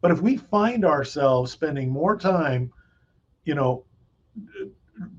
[0.00, 2.72] But if we find ourselves spending more time,
[3.44, 3.84] you know,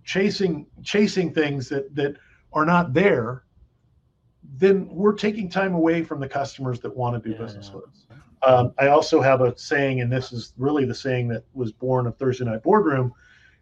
[0.03, 2.15] chasing chasing things that that
[2.53, 3.43] are not there,
[4.55, 7.85] then we're taking time away from the customers that want to do Yeah, business with
[7.85, 8.05] us.
[8.43, 12.05] Um, I also have a saying, and this is really the saying that was born
[12.07, 13.13] of Thursday Night Boardroom,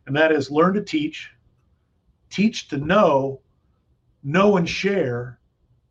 [0.05, 1.31] and that is learn to teach,
[2.29, 3.41] teach to know,
[4.23, 5.39] know and share,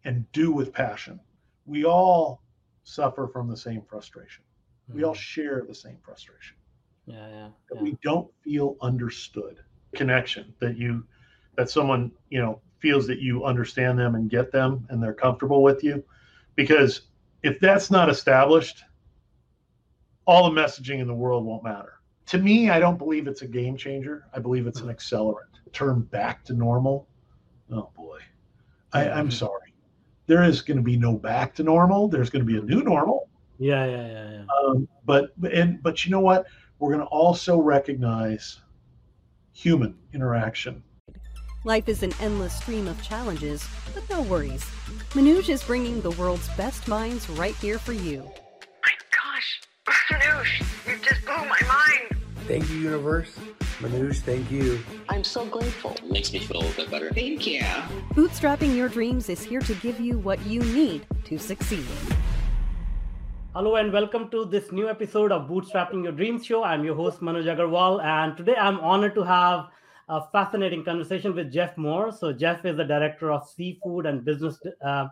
[0.04, 1.18] and do with passion.
[1.64, 2.42] We all
[2.84, 4.44] suffer from the same frustration.
[4.92, 5.18] We all hmm.
[5.18, 6.56] share the same frustration.
[7.06, 7.48] Yeah, yeah.
[7.70, 7.82] That yeah.
[7.82, 9.60] we don't feel understood.
[9.94, 11.04] Connection that you,
[11.56, 15.62] that someone you know feels that you understand them and get them, and they're comfortable
[15.62, 16.02] with you,
[16.56, 17.02] because
[17.42, 18.82] if that's not established,
[20.26, 22.00] all the messaging in the world won't matter.
[22.26, 24.26] To me, I don't believe it's a game changer.
[24.34, 24.92] I believe it's an hmm.
[24.92, 25.60] accelerant.
[25.72, 27.06] Turn back to normal.
[27.70, 28.18] Oh boy.
[28.92, 29.30] I, I'm hmm.
[29.30, 29.74] sorry.
[30.26, 32.08] There is going to be no back to normal.
[32.08, 33.28] There's going to be a new normal.
[33.64, 34.44] Yeah, yeah, yeah, yeah.
[34.62, 36.44] Um, but and but you know what?
[36.78, 38.60] We're going to also recognize
[39.54, 40.82] human interaction.
[41.64, 44.62] Life is an endless stream of challenges, but no worries.
[45.12, 48.30] Manoj is bringing the world's best minds right here for you.
[48.82, 49.62] My gosh,
[50.10, 50.46] Manoj,
[50.86, 52.20] you just blew my mind.
[52.46, 53.34] Thank you, universe.
[53.78, 54.78] Manoj, thank you.
[55.08, 55.92] I'm so grateful.
[55.92, 57.10] It makes me feel a little bit better.
[57.14, 57.62] Thank you.
[58.10, 61.86] Bootstrapping your dreams is here to give you what you need to succeed.
[63.54, 66.64] Hello and welcome to this new episode of Bootstrapping Your Dreams Show.
[66.64, 69.68] I'm your host Manoj Agarwal, and today I'm honored to have
[70.08, 72.10] a fascinating conversation with Jeff Moore.
[72.10, 75.06] So Jeff is the director of seafood and business uh,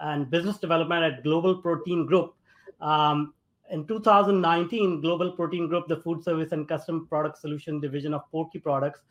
[0.00, 2.34] and business development at Global Protein Group.
[2.80, 3.34] Um,
[3.70, 8.58] in 2019, Global Protein Group, the food service and custom product solution division of Porky
[8.58, 9.02] Products,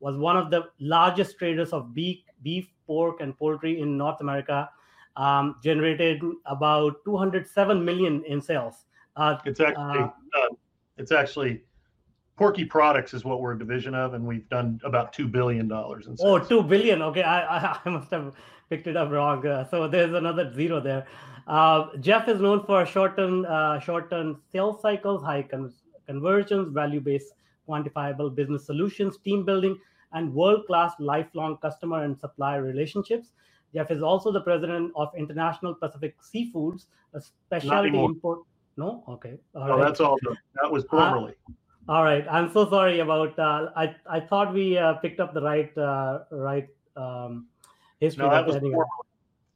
[0.00, 4.68] was one of the largest traders of beef, beef, pork, and poultry in North America.
[5.16, 8.86] Um, generated about 207 million in sales.
[9.16, 10.48] Uh, It's actually Uh,
[10.96, 11.62] it's actually
[12.36, 16.08] Porky Products is what we're a division of, and we've done about two billion dollars
[16.08, 16.48] in Oh, sales.
[16.48, 17.00] 2 billion.
[17.02, 18.34] Okay, I, I, I must have
[18.70, 19.46] picked it up wrong.
[19.46, 21.06] Uh, so there's another zero there.
[21.46, 25.72] Uh, Jeff is known for short-term, uh, short-term sales cycles, high con-
[26.08, 27.34] conversions, value-based,
[27.68, 29.78] quantifiable business solutions, team building,
[30.12, 33.32] and world-class lifelong customer and supplier relationships.
[33.74, 38.40] Jeff is also the president of International Pacific Seafoods, a specialty import.
[38.76, 39.84] No, okay, all Oh, right.
[39.84, 40.18] that's all.
[40.62, 41.34] That was formerly.
[41.88, 43.38] All right, I'm so sorry about.
[43.38, 47.48] Uh, I I thought we uh, picked up the right uh, right um,
[48.00, 48.24] history.
[48.24, 48.84] no, that was anyway.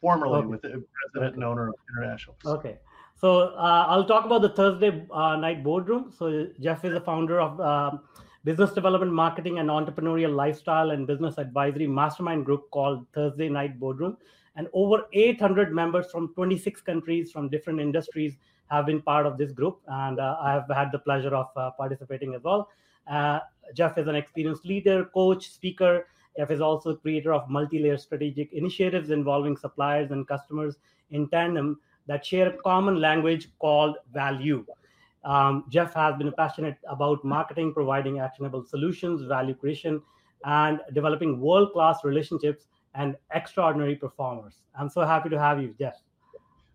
[0.00, 0.46] formerly, formerly Okay.
[0.48, 2.36] with the president and owner of International.
[2.44, 2.78] Okay,
[3.16, 6.12] so uh, I'll talk about the Thursday uh, night boardroom.
[6.16, 8.00] So Jeff is the founder of um
[8.44, 14.16] business development, marketing, and entrepreneurial lifestyle and business advisory mastermind group called Thursday Night Boardroom,
[14.56, 18.37] and over 800 members from 26 countries from different industries
[18.71, 21.71] have been part of this group, and uh, I have had the pleasure of uh,
[21.72, 22.69] participating as well.
[23.06, 23.41] Uh,
[23.75, 26.06] Jeff is an experienced leader, coach, speaker.
[26.37, 30.77] Jeff is also creator of multi-layer strategic initiatives involving suppliers and customers
[31.10, 34.65] in tandem that share a common language called value.
[35.24, 40.00] Um, Jeff has been passionate about marketing, providing actionable solutions, value creation,
[40.44, 44.54] and developing world class relationships and extraordinary performers.
[44.78, 45.96] I'm so happy to have you, Jeff.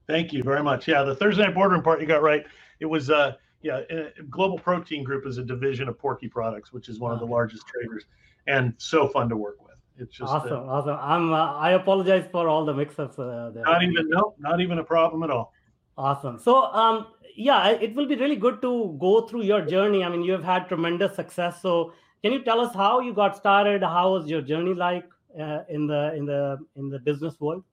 [0.07, 0.87] Thank you very much.
[0.87, 2.45] Yeah, the Thursday night boardroom part you got right.
[2.79, 6.89] It was uh yeah, uh, Global Protein Group is a division of Porky Products, which
[6.89, 8.03] is one of the largest traders,
[8.45, 9.77] and so fun to work with.
[9.97, 10.97] It's just uh, awesome, awesome.
[10.99, 11.33] I'm.
[11.33, 13.63] Uh, I apologize for all the mix-ups uh, there.
[13.63, 15.53] not even no, not even a problem at all.
[15.97, 16.39] Awesome.
[16.39, 20.03] So, um, yeah, it will be really good to go through your journey.
[20.03, 21.61] I mean, you have had tremendous success.
[21.61, 23.83] So, can you tell us how you got started?
[23.83, 25.05] How was your journey like
[25.39, 27.63] uh, in the in the in the business world?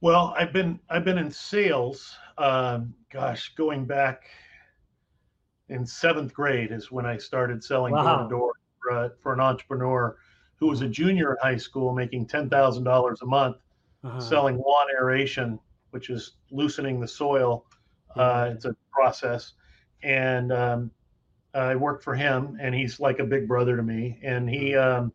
[0.00, 2.16] Well, I've been I've been in sales.
[2.38, 4.22] Um, gosh, going back
[5.68, 9.40] in seventh grade is when I started selling door to door for, uh, for an
[9.40, 10.16] entrepreneur
[10.56, 13.56] who was a junior in high school, making ten thousand dollars a month,
[14.02, 14.20] Uh-huh.
[14.20, 15.58] selling lawn aeration,
[15.90, 17.64] which is loosening the soil.
[18.16, 18.54] Uh, Yeah.
[18.54, 19.52] it's a process,
[20.02, 20.90] and um,
[21.54, 24.18] I worked for him, and he's like a big brother to me.
[24.22, 25.12] And he, um,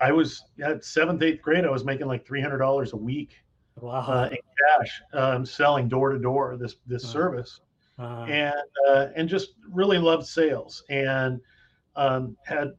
[0.00, 1.64] I was at seventh, eighth grade.
[1.64, 3.34] I was making like three hundred dollars a week
[3.76, 4.00] Wow.
[4.06, 4.38] uh, in
[4.78, 7.10] cash, um, selling door to door this this Wow.
[7.12, 7.60] service,
[7.98, 8.24] Uh-huh.
[8.26, 8.54] and
[8.88, 11.40] uh, and just really loved sales and
[11.96, 12.72] um, had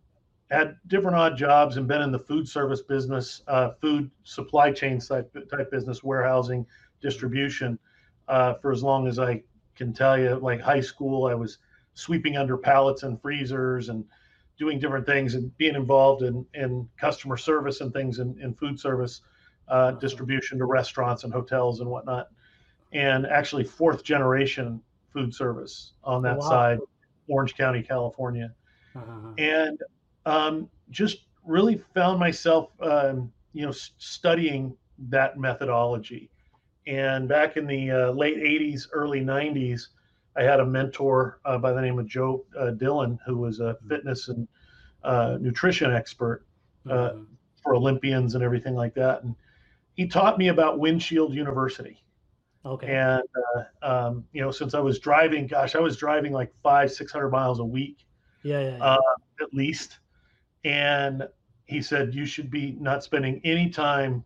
[0.52, 5.00] had different odd jobs and been in the food service business, uh, food supply chain
[5.00, 6.66] type type business, warehousing,
[7.02, 7.80] distribution,
[8.28, 9.44] uh, for as long as I
[9.76, 10.36] can tell you.
[10.36, 11.60] Like high school, I was
[11.94, 14.06] sweeping under pallets and freezers and
[14.58, 18.80] doing different things and being involved in in customer service and things in, in food
[18.80, 19.22] service
[19.70, 22.28] uh, distribution to restaurants and hotels and whatnot.
[22.94, 26.44] and actually fourth generation food service on that Wow.
[26.44, 26.80] side,
[27.28, 28.54] Orange County, California
[28.96, 29.38] Uh-huh.
[29.38, 29.80] and
[30.26, 34.76] um, just really found myself, um, you know, studying
[35.10, 36.30] that methodology.
[36.88, 39.90] And back in the uh, late '80s, early '90s,
[40.36, 43.78] I had a mentor uh, by the name of Joe uh, Dillon, who was a
[43.88, 44.48] fitness and
[45.04, 46.46] uh, nutrition expert
[46.90, 47.26] uh, Mhm.
[47.64, 49.24] for Olympians and everything like that.
[49.24, 49.36] And
[49.96, 52.04] he taught me about Windshield University.
[52.66, 52.96] okay.
[52.96, 53.24] And
[53.56, 57.12] uh, um, you know, since I was driving, gosh, I was driving like five, six
[57.12, 58.06] hundred miles a week
[58.44, 58.84] yeah, yeah, yeah.
[58.84, 58.98] uh,
[59.42, 60.00] at least.
[60.64, 61.28] And
[61.66, 64.24] he said you should be not spending any time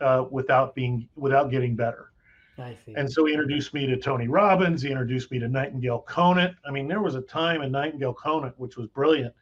[0.00, 2.12] uh, without being without getting better.
[2.58, 2.94] I see.
[2.96, 4.82] And so he introduced me to Tony Robbins.
[4.82, 6.54] He introduced me to Nightingale Conant.
[6.66, 9.34] I mean, there was a time in Nightingale Conant which was brilliant.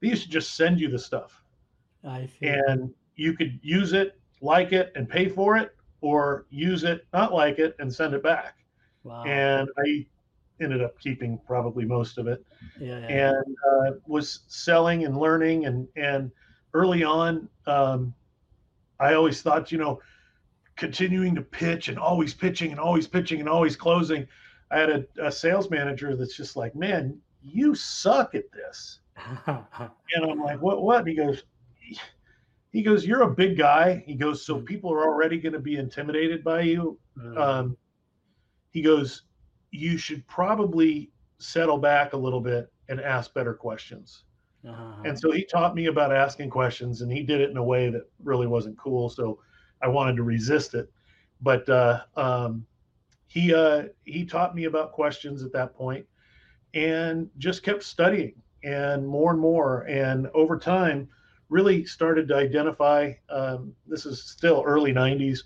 [0.00, 1.42] They used to just send you the stuff,
[2.04, 2.48] I see.
[2.48, 7.32] and you could use it, like it, and pay for it, or use it, not
[7.32, 8.56] like it, and send it back.
[9.04, 9.24] wow.
[9.24, 10.06] And I
[10.60, 12.44] ended up keeping probably most of it.
[12.80, 16.30] Yeah, yeah, and uh, was selling and learning and and
[16.74, 18.12] early on um,
[19.00, 19.98] i always thought you know
[20.76, 24.26] continuing to pitch and always pitching and always pitching and always closing.
[24.70, 29.00] I had a, a sales manager that's just like man you suck at this.
[29.46, 31.00] And i'm like what what?
[31.00, 31.42] And he goes
[32.72, 34.04] he goes you're a big guy.
[34.06, 36.98] He goes so people are already going to be intimidated by you.
[37.18, 37.38] Mm.
[37.38, 37.76] um,
[38.76, 39.22] he goes,
[39.70, 44.24] you should probably settle back a little bit and ask better questions.
[44.66, 45.02] Uh-huh.
[45.04, 47.90] And so he taught me about asking questions, and he did it in a way
[47.90, 49.08] that really wasn't cool.
[49.08, 49.38] So
[49.82, 50.90] I wanted to resist it,
[51.40, 52.66] but uh, um,
[53.28, 56.06] he uh, he taught me about questions at that point,
[56.74, 58.34] and just kept studying
[58.64, 61.08] and more and more, and over time,
[61.48, 63.12] really started to identify.
[63.28, 65.44] Um, this is still early '90s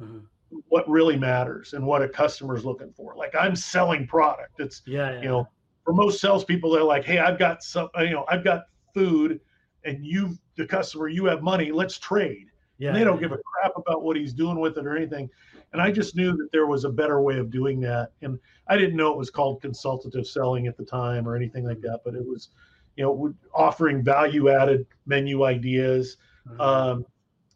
[0.00, 0.26] Mhm.
[0.68, 3.14] What really matters and what a customer's looking for.
[3.16, 4.60] Like I'm selling product.
[4.60, 5.22] It's yeah, yeah.
[5.22, 5.48] you know,
[5.84, 8.64] for most salespeople, they're like, "Hey, I've got some, you know, I've got
[8.94, 9.40] food,
[9.84, 11.72] and you, the customer, you have money.
[11.72, 14.76] Let's trade." yeah, and they don't yeah, give a crap about what he's doing with
[14.78, 15.30] it or anything.
[15.72, 18.10] And I just knew that there was a better way of doing that.
[18.22, 18.38] And
[18.68, 22.00] I didn't know it was called consultative selling at the time or anything like that,
[22.04, 22.50] but it was,
[22.96, 26.16] you know, offering value added menu ideas
[26.48, 26.60] Mhm.
[26.60, 27.06] um,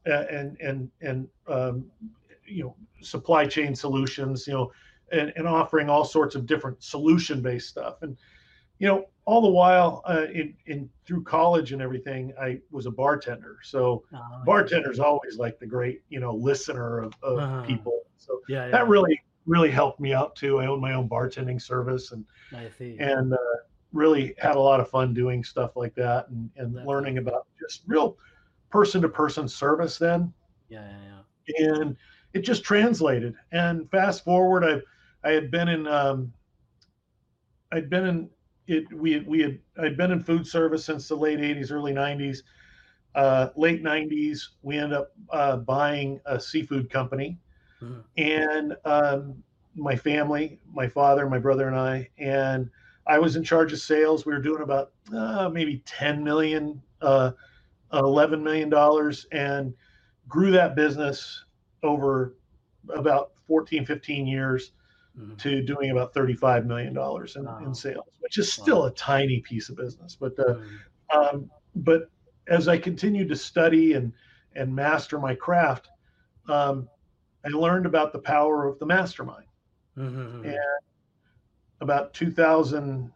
[0.07, 1.91] and and and um,
[2.51, 4.73] you know supply chain solutions you know
[5.13, 8.03] and, and offering all sorts of different solution based stuff.
[8.03, 8.17] And
[8.79, 12.91] you know all the while uh, in in through college and everything i was a
[12.91, 13.59] bartender.
[13.63, 17.63] So Ah, bartender's always like the great you know listener of, of Uh-huh.
[17.63, 18.01] people.
[18.17, 20.59] So yeah, yeah, that really really helped me out too.
[20.61, 22.25] I own my own bartending service and
[22.99, 23.57] and uh,
[23.93, 27.47] really had a lot of fun doing stuff like that and, and That's learning about
[27.61, 28.17] just real
[28.71, 30.33] person to person service then.
[30.69, 31.23] Yeah, yeah,
[31.59, 31.81] yeah.
[31.81, 31.97] and
[32.33, 33.35] it just translated.
[33.53, 36.33] And fast forward i i had been in um
[37.73, 38.31] i'd been in
[38.67, 42.43] it we we had i'd been in food service since the late 80s early 90s
[43.15, 47.39] uh late 90s we ended up uh buying a seafood company.
[47.83, 48.05] Mhm.
[48.17, 49.43] and um
[49.77, 52.71] my family my father my brother and i and
[53.07, 54.27] i was in charge of sales.
[54.27, 57.33] We were doing about uh, maybe 10 million uh
[57.93, 59.75] 11 million dollars and
[60.29, 61.45] grew that business
[61.83, 62.37] over
[62.91, 64.73] about 14 15 years
[65.17, 65.37] Mhm.
[65.39, 67.59] to doing about 35 million dollars in, Wow.
[67.61, 68.87] in sales which is still Wow.
[68.87, 70.81] a tiny piece of business but uh, Mhm.
[71.15, 72.11] um, but
[72.49, 74.13] as I continued to study and
[74.57, 75.89] and master my craft,
[76.49, 76.89] um,
[77.45, 79.47] I learned about the power of the mastermind.
[79.97, 80.45] Mhm.
[80.45, 80.59] And
[81.81, 83.13] about 2009,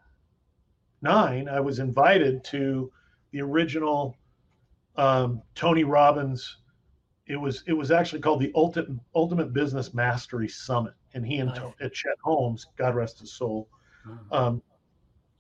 [1.49, 2.93] I was invited to
[3.31, 4.17] the original
[4.97, 6.59] um, Tony Robbins.
[7.27, 11.51] It was it was actually called the Ultimate Ultimate Business Mastery Summit, and he and
[11.51, 11.91] Nice.
[11.93, 13.69] Chet Holmes, God rest his soul,
[14.07, 14.19] Mhm.
[14.31, 14.63] um,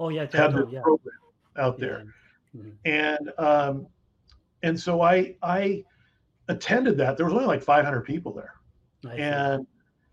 [0.01, 0.81] oh yeah, had this yeah.
[0.81, 1.15] program
[1.57, 2.07] out there
[2.55, 2.63] yeah.
[2.63, 2.73] Mhm.
[2.87, 3.87] and um,
[4.63, 5.85] and so I I
[6.49, 7.17] attended that.
[7.19, 8.55] There was only like 500 people there,
[9.19, 9.67] and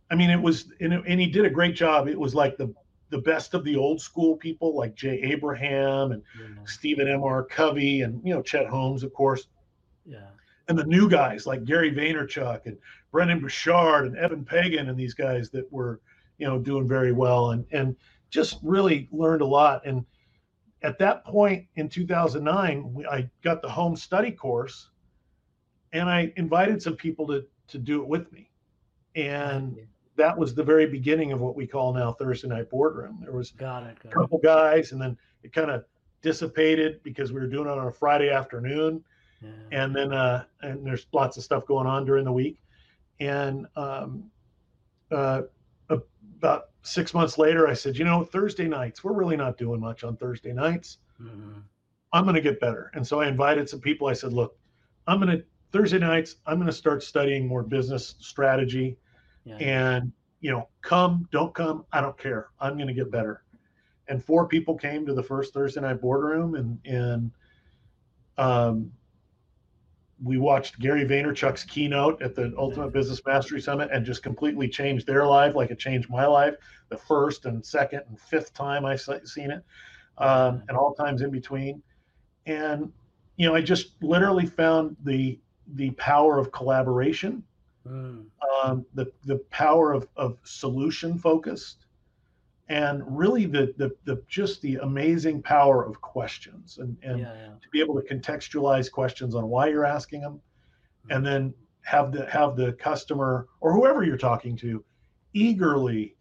[0.10, 2.08] I mean it was and, it- and he did a great job.
[2.10, 2.74] It was like the
[3.12, 7.24] the best of the old school people like Jay Abraham and Yeah, Stephen M.
[7.24, 7.44] R.
[7.46, 9.48] Covey and you know Chet Holmes of course,
[10.06, 10.28] yeah.
[10.72, 12.78] And the new guys like Gary Vaynerchuk and
[13.12, 16.00] Brendon Burchard and Eben Pagan and these guys that were
[16.38, 17.94] you know doing very well and and
[18.30, 20.06] just really learned a lot and
[20.82, 24.92] at that point in 2009 we, i got the home study course
[25.92, 28.50] and i invited some people to to do it with me
[29.16, 29.78] and
[30.16, 33.52] that was the very beginning of what we call now thursday night boardroom there was
[33.52, 33.98] got it.
[34.00, 34.14] a Got it.
[34.22, 35.84] couple guys and then it kind of
[36.22, 39.04] dissipated because we were doing it on a friday afternoon.
[39.72, 42.58] And then uh and there's lots of stuff going on during the week
[43.20, 44.30] and um
[45.12, 45.42] uh
[46.42, 50.04] about six months later, I said, you know, Thursday nights, we're really not doing much
[50.04, 50.98] on Thursday nights.
[51.22, 51.62] Mhm.
[52.14, 52.90] I'm going to get better.
[52.96, 54.08] And so I invited some people.
[54.08, 54.58] I said, look,
[55.08, 58.98] I'm going to, Thursday nights, I'm going to start studying more business strategy.
[59.46, 59.58] Yeah.
[59.58, 62.50] And, you know, come, don't come, I don't care.
[62.60, 63.44] I'm going to get better.
[64.08, 67.32] And four people came to the first Thursday night boardroom and, and,
[68.38, 68.92] um,
[70.24, 75.08] we watched Gary Vaynerchuk's keynote at the Ultimate Business Mastery Summit and just completely changed
[75.08, 76.56] their life, like it changed my life.
[76.90, 79.64] The first and second and fifth time I se- seen it,
[80.18, 81.82] um, and all times in between.
[82.46, 82.92] And
[83.38, 85.40] you know, I just literally found the
[85.76, 87.44] the power of collaboration,
[87.88, 88.26] Mm.
[88.64, 91.81] um, the the power of of solution focused,
[92.72, 97.48] and really the the the just the amazing power of questions and and yeah, yeah.
[97.62, 100.40] to be able to contextualize questions on why you're asking them
[101.10, 104.84] and then have the have the customer or whoever you're talking to
[105.34, 106.16] eagerly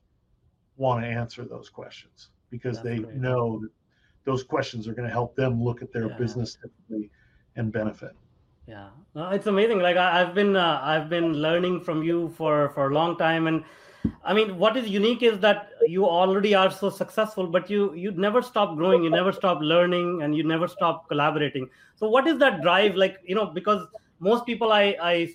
[0.77, 3.15] want to answer those questions because That's they great.
[3.17, 3.71] know that
[4.25, 6.17] those questions are going to help them look at their Yeah.
[6.17, 7.11] business differently
[7.57, 8.15] and benefit
[8.67, 9.81] Yeah, no, it's amazing.
[9.81, 13.47] Like I, I've been, uh, I've been learning from you for for a long time,
[13.51, 13.65] and
[14.25, 18.11] I mean, what is unique is that you already are so successful, but you you
[18.13, 21.69] never stop growing, you never stop learning, and you never stop collaborating.
[21.97, 22.95] So, what is that drive?
[22.97, 23.87] Like, you know, because
[24.19, 25.29] most people I I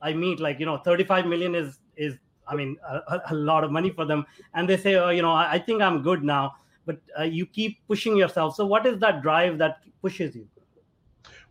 [0.00, 3.70] I meet, like, you know, 35 million is is I mean a, a- lot of
[3.70, 6.56] money for them, and they say, oh, you know, I, I think I'm good now,
[6.86, 8.56] but uh, you keep pushing yourself.
[8.56, 10.48] So, what is that drive that pushes you?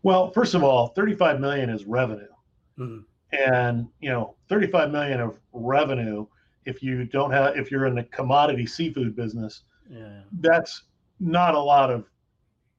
[0.03, 2.27] well first of all 35 million is revenue
[2.77, 3.05] Mhm.
[3.31, 6.25] and you know 35 million of revenue
[6.65, 10.83] if you don't have if you're in the commodity seafood business Yeah, that's
[11.19, 12.09] not a lot of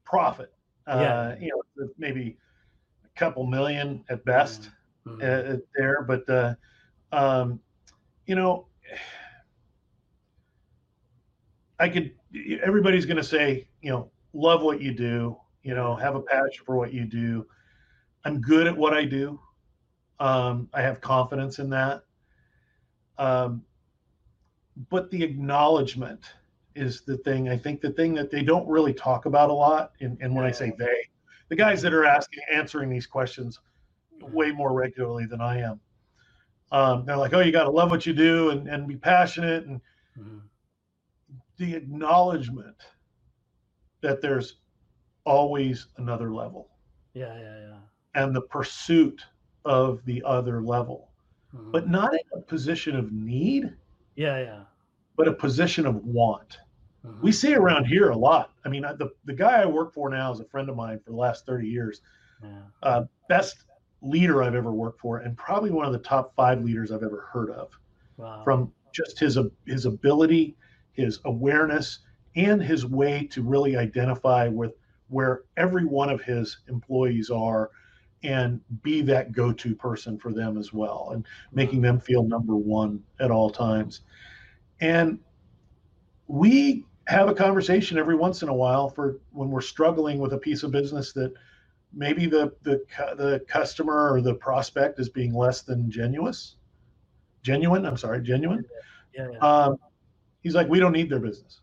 [0.05, 0.53] profit.
[0.87, 0.93] Yeah.
[0.93, 2.37] Uh, you know, maybe
[3.05, 4.71] a couple million at best
[5.05, 5.21] Mhm.
[5.21, 6.55] uh, there, but uh,
[7.11, 7.59] um,
[8.25, 8.67] you know,
[11.79, 12.13] I could.
[12.63, 15.37] Everybody's going to say, you know, love what you do.
[15.63, 17.45] You know, have a passion for what you do.
[18.25, 19.39] I'm good at what I do.
[20.19, 22.03] Um, I have confidence in that.
[23.17, 23.63] Um,
[24.89, 26.33] but the acknowledgement
[26.75, 27.49] is the thing.
[27.49, 29.93] I think the thing that they don't really talk about a lot.
[30.01, 31.07] And, and when I say they,
[31.49, 33.59] the guys that are asking, answering these questions
[34.21, 35.79] way more regularly than I am.
[36.71, 39.65] Um, they're like, oh, you got to love what you do and, and be passionate.
[39.65, 39.79] And
[40.17, 40.41] Mhm.
[41.57, 42.77] the acknowledgement
[44.01, 44.57] that there's
[45.25, 46.69] always another level
[47.13, 47.77] Yeah, yeah, yeah.
[48.15, 49.23] and the pursuit
[49.65, 51.11] of the other level,
[51.53, 51.71] Mhm.
[51.71, 53.77] but not in a position of need,
[54.15, 54.59] yeah, yeah.
[55.15, 56.57] but a position of want.
[57.05, 57.21] Mhm.
[57.21, 58.51] We see around here a lot.
[58.65, 60.99] I mean, I- the, the guy I work for now is a friend of mine
[60.99, 62.01] for the last 30 years.
[62.43, 62.49] yeah.
[62.81, 63.63] Uh, best
[64.01, 67.21] leader I've ever worked for, and probably one of the top five leaders I've ever
[67.31, 67.69] heard of.
[68.17, 68.43] Wow.
[68.43, 70.55] From just his his ability,
[70.91, 71.99] his awareness,
[72.35, 74.73] and his way to really identify with
[75.09, 77.69] where every one of his employees are,
[78.23, 83.03] and be that go-to person for them as well, and making them feel number one
[83.19, 84.01] at all times.
[84.79, 85.19] And
[86.27, 90.37] we have a conversation every once in a while for when we're struggling with a
[90.37, 91.33] piece of business that
[91.93, 92.81] maybe the the
[93.17, 96.33] the customer or the prospect is being less than genuine
[97.43, 98.65] genuine i'm sorry genuine
[99.13, 99.37] yeah, yeah.
[99.39, 99.77] um,
[100.41, 101.61] he's like we don't need their business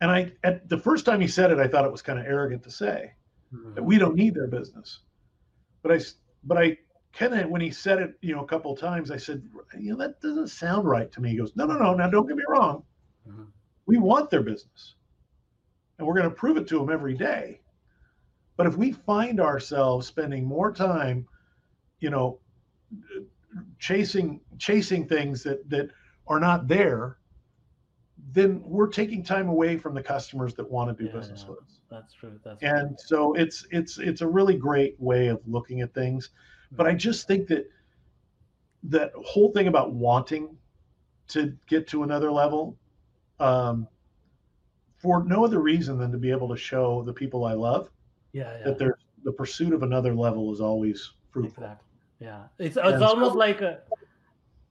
[0.00, 2.26] and i at the first time he said it i thought it was kind of
[2.26, 3.12] arrogant to say
[3.52, 3.84] that Mhm.
[3.84, 5.00] we don't need their business.
[5.82, 6.00] But I,
[6.44, 6.78] but i
[7.12, 9.42] kind of when he said it you know a couple of times i said
[9.78, 11.30] you know that doesn't sound right to me.
[11.30, 12.84] He goes no no no now don't get me wrong.
[13.28, 13.46] Mhm.
[13.86, 14.94] we want their business.
[15.98, 17.60] And we're going to prove it to them every day.
[18.56, 21.26] But if we find ourselves spending more time
[22.00, 22.40] you know
[23.78, 25.90] chasing chasing things that that
[26.26, 27.17] are not there
[28.32, 31.58] then we're taking time away from the customers that want to do Yeah, business with
[31.60, 32.38] us That's true.
[32.44, 36.30] That's and so it's it's it's a really great way of looking at things
[36.72, 37.70] but i just think that
[38.84, 40.56] that whole thing about wanting
[41.28, 42.76] to get to another level
[43.40, 43.86] um,
[44.98, 47.90] for no other reason than to be able to show the people i love
[48.32, 48.64] yeah, yeah.
[48.64, 51.84] that there's the pursuit of another level is always fruitful Exactly.
[52.20, 52.42] Yeah.
[52.58, 53.78] It's And it's so- almost like a,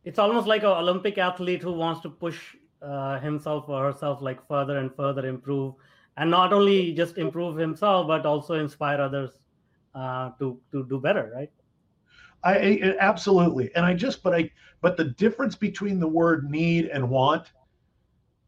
[0.04, 4.46] it's almost like an Olympic athlete who wants to push uh, himself or herself like
[4.48, 5.76] further and further improve,
[6.18, 9.32] and not only just improve himself but also inspire others
[9.96, 11.32] uh, to to do better.
[11.36, 11.52] Right.
[12.44, 16.86] I, I absolutely, and I just, but I, but the difference between the word need
[16.86, 17.52] and want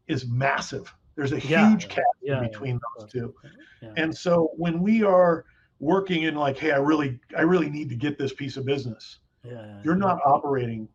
[0.06, 0.94] is massive.
[1.16, 3.34] There's a Yeah, huge chasm yeah, yeah, between of those two.
[3.82, 3.92] Yeah.
[3.96, 5.44] And so when we are
[5.80, 9.18] working in like, hey, I really, I really need to get this piece of business,
[9.42, 10.06] yeah, yeah, you're yeah.
[10.06, 10.88] not operating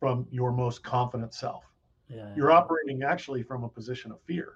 [0.00, 1.62] from your most confident self.
[2.08, 4.54] Yeah you're operating actually from a position of fear.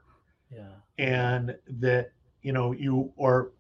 [0.51, 0.69] Yeah.
[0.99, 2.13] And that
[2.43, 3.53] you know you or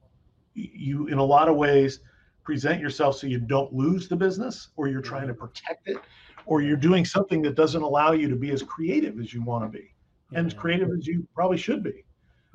[0.54, 2.00] you in a lot of ways
[2.42, 5.98] present yourself so you don't lose the business or you're trying to protect it
[6.46, 9.62] or you're doing something that doesn't allow you to be as creative as you want
[9.64, 9.94] to be
[10.32, 12.04] and as creative as you probably should be.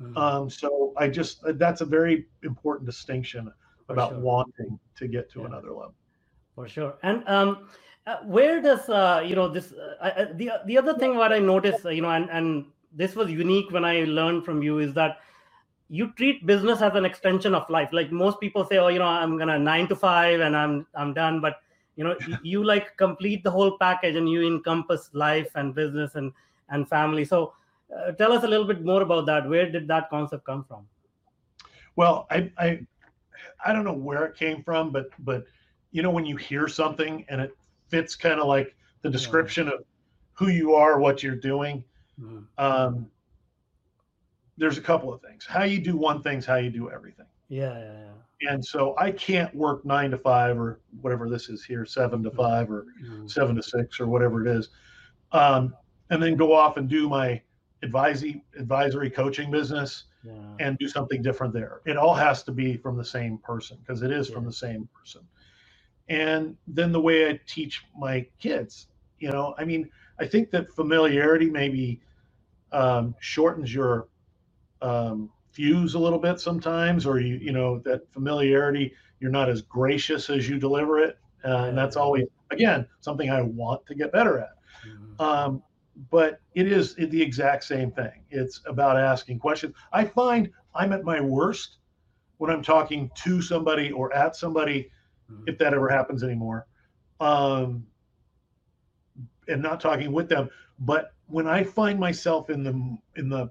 [0.02, 0.16] Mhm.
[0.16, 3.52] um, so i just that's a very important distinction
[3.88, 4.20] about sure.
[4.20, 5.94] wanting to get to another level.
[6.54, 6.94] For sure.
[7.02, 7.68] And um
[8.06, 11.38] uh, where does uh you know this uh, I- the the other thing what i
[11.38, 14.94] noticed uh, you know and and this was unique when i learned from you is
[14.94, 15.18] that
[15.88, 17.90] you treat business as an extension of life.
[17.92, 21.12] Like most people say oh you know i'm gonna nine to five and i'm i'm
[21.14, 21.62] done but
[21.96, 26.32] you know you like complete the whole package and you encompass life and business and
[26.70, 27.24] and family.
[27.24, 27.54] So
[27.94, 29.48] uh, tell us a little bit more about that.
[29.48, 30.88] Where did that concept come from?
[31.96, 32.86] Well, I, I
[33.64, 35.44] I don't know where it came from, but but
[35.92, 37.56] you know when you hear something and it
[37.88, 39.84] fits kind of like the description of
[40.32, 41.84] who you are, what you're doing.
[42.20, 42.46] Mhm.
[42.58, 43.10] Um,
[44.56, 45.44] there's a couple of things.
[45.46, 47.26] How you do one thing's how you do everything.
[47.48, 47.98] yeah yeah
[48.40, 52.22] yeah And so I can't work nine to five or whatever this is here, seven
[52.22, 53.30] to five or Mhm.
[53.30, 54.70] seven to six or whatever it is,
[55.32, 55.74] um,
[56.10, 57.42] and then go off and do my
[57.82, 61.80] advisory advisory coaching business yeah and do something different there.
[61.84, 64.88] It all has to be from the same person because it is from the same
[64.94, 65.28] person.
[66.08, 69.88] And then the way I teach my kids, you know, I mean,
[70.20, 72.00] I think that familiarity maybe
[72.72, 74.08] um, shortens your
[74.82, 79.62] um, fuse a little bit sometimes, or you, you know, that familiarity, you're not as
[79.62, 81.18] gracious as you deliver it.
[81.44, 84.54] Uh, and that's always, again, something I want to get better at.
[84.86, 85.20] Mhm.
[85.20, 85.62] Um,
[86.10, 88.24] but it is the exact same thing.
[88.30, 89.74] It's about asking questions.
[89.92, 91.78] I find I'm at my worst
[92.38, 94.90] when I'm talking to somebody or at somebody,
[95.34, 95.48] Mhm.
[95.48, 96.66] if that ever happens anymore,
[97.20, 97.86] um,
[99.48, 100.48] and not talking with them.
[100.80, 103.50] But when I find myself in the in the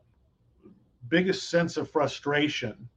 [1.09, 2.89] biggest sense of frustration,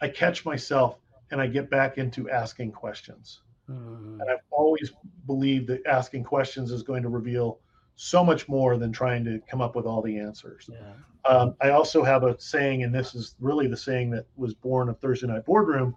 [0.00, 0.98] I catch myself
[1.30, 3.42] and I get back into asking questions.
[3.68, 4.20] Mhm.
[4.20, 4.92] And I've always
[5.26, 7.60] believed that asking questions is going to reveal
[7.96, 10.68] so much more than trying to come up with all the answers.
[10.70, 10.92] yeah
[11.24, 14.88] Um, I also have a saying, and this is really the saying that was born
[14.88, 15.96] of Thursday Night Boardroom,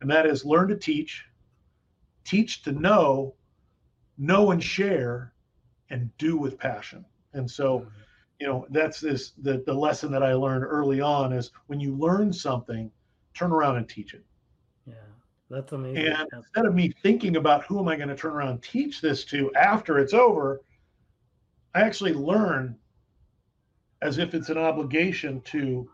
[0.00, 1.24] and that is learn to teach,
[2.24, 3.34] teach to know,
[4.18, 5.32] know and share,
[5.90, 7.04] and do with passion.
[7.32, 7.92] And so, Mhm.
[8.40, 11.94] you know, that's this the, the lesson that I learned early on is when you
[11.94, 12.90] learn something,
[13.34, 14.24] turn around and teach it.
[14.86, 14.94] Yeah,
[15.48, 16.08] that's amazing.
[16.08, 19.00] And instead of me thinking about who am I going to turn around and teach
[19.00, 20.60] this to after it's over,
[21.74, 22.78] I actually learn
[24.02, 25.90] as if it's an obligation to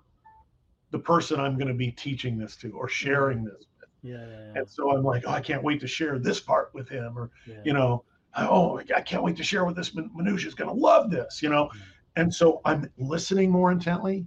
[0.91, 3.67] the person I'm going to be teaching this to or sharing this.
[4.03, 4.53] Yeah, yeah, yeah.
[4.57, 7.31] And so I'm like, oh, I can't wait to share this part with him, or
[7.47, 7.61] yeah.
[7.65, 8.05] you know,
[8.37, 9.95] oh, I can't wait to share with this.
[9.95, 11.67] Minutia is going to love this, you know.
[11.67, 11.81] Mm.
[12.17, 14.27] And so I'm listening more intently.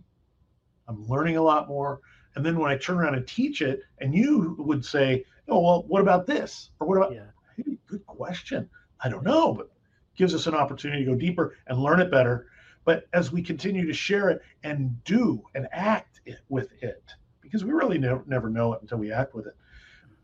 [0.88, 2.00] I'm learning a lot more.
[2.36, 5.86] And then when I turn around and teach it, and you would say, oh, well,
[5.88, 6.70] what about this?
[6.80, 8.70] Or what about, yeah, hey, good question.
[9.02, 9.72] I don't know, but
[10.16, 12.48] gives us an opportunity to go deeper and learn it better.
[12.86, 17.04] But as we continue to share it and do and act it with it,
[17.42, 19.56] because we really never, never know it until we act with it,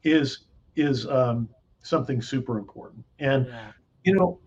[0.04, 1.50] is is um,
[1.84, 3.04] something super important.
[3.20, 3.72] And yeah,
[4.04, 4.40] you know,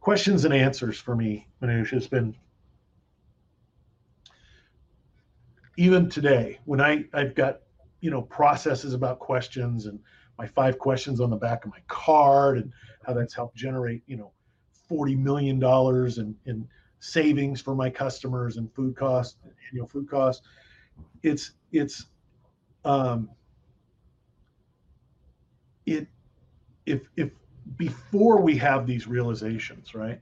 [0.00, 2.34] questions and answers for me, Manoj, has been
[5.76, 7.60] even today when I I've got
[8.00, 9.98] you know processes about questions and
[10.38, 12.72] my five questions on the back of my card and
[13.06, 14.32] how that's helped generate you know
[14.88, 16.66] forty million dollars in in
[17.00, 19.36] savings for my customers and food costs
[19.72, 20.46] annual food costs.
[21.22, 22.06] It's it's
[22.84, 23.30] um
[25.94, 26.08] it
[26.86, 27.30] if if
[27.76, 30.20] before we have these realizations, right?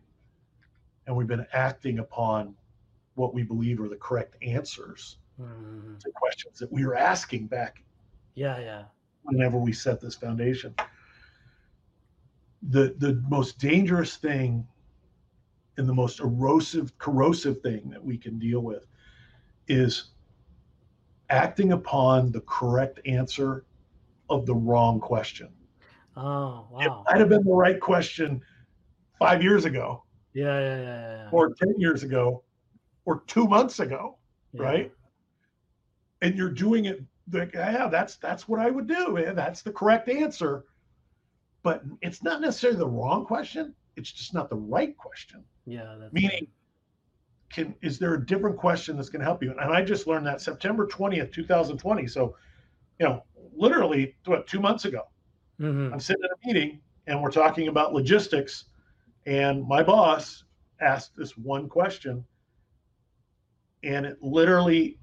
[1.06, 2.54] And we've been acting upon
[3.14, 5.98] what we believe are the correct answers Mhm.
[6.00, 7.83] to questions that we were asking back
[8.35, 8.85] yeah, yeah,
[9.22, 10.74] whenever we set this foundation.
[12.62, 14.66] The the most dangerous thing
[15.78, 18.87] and the most erosive, corrosive thing that we can deal with
[19.66, 20.11] is
[21.30, 23.64] acting upon the correct answer
[24.28, 25.48] of the wrong question.
[26.20, 26.80] Oh, wow.
[26.80, 28.42] It might have been the right question
[29.18, 30.04] five years ago,
[30.35, 32.44] Yeah, yeah, yeah, yeah, or 10 years ago,
[33.06, 34.18] or two months ago,
[34.52, 34.62] Yeah.
[34.62, 34.92] right?
[36.22, 37.02] And you're doing it
[37.33, 39.12] like, yeah, that's that's what I would do.
[39.12, 39.35] Man.
[39.35, 40.64] That's the correct answer.
[41.62, 43.74] But it's not necessarily the wrong question.
[43.96, 45.44] It's just not the right question.
[45.66, 46.48] Yeah, that's Meaning,
[47.50, 49.50] can is there a different question that's going to help you?
[49.50, 52.06] And I just learned that September 20th, 2020.
[52.06, 52.37] So,
[52.98, 55.02] you know, literally what two months ago.
[55.61, 58.66] Hmm I'm sitting in a meeting and we're talking about logistics
[59.27, 60.44] And my boss
[60.81, 62.25] asked this one question,
[63.85, 64.99] and it literally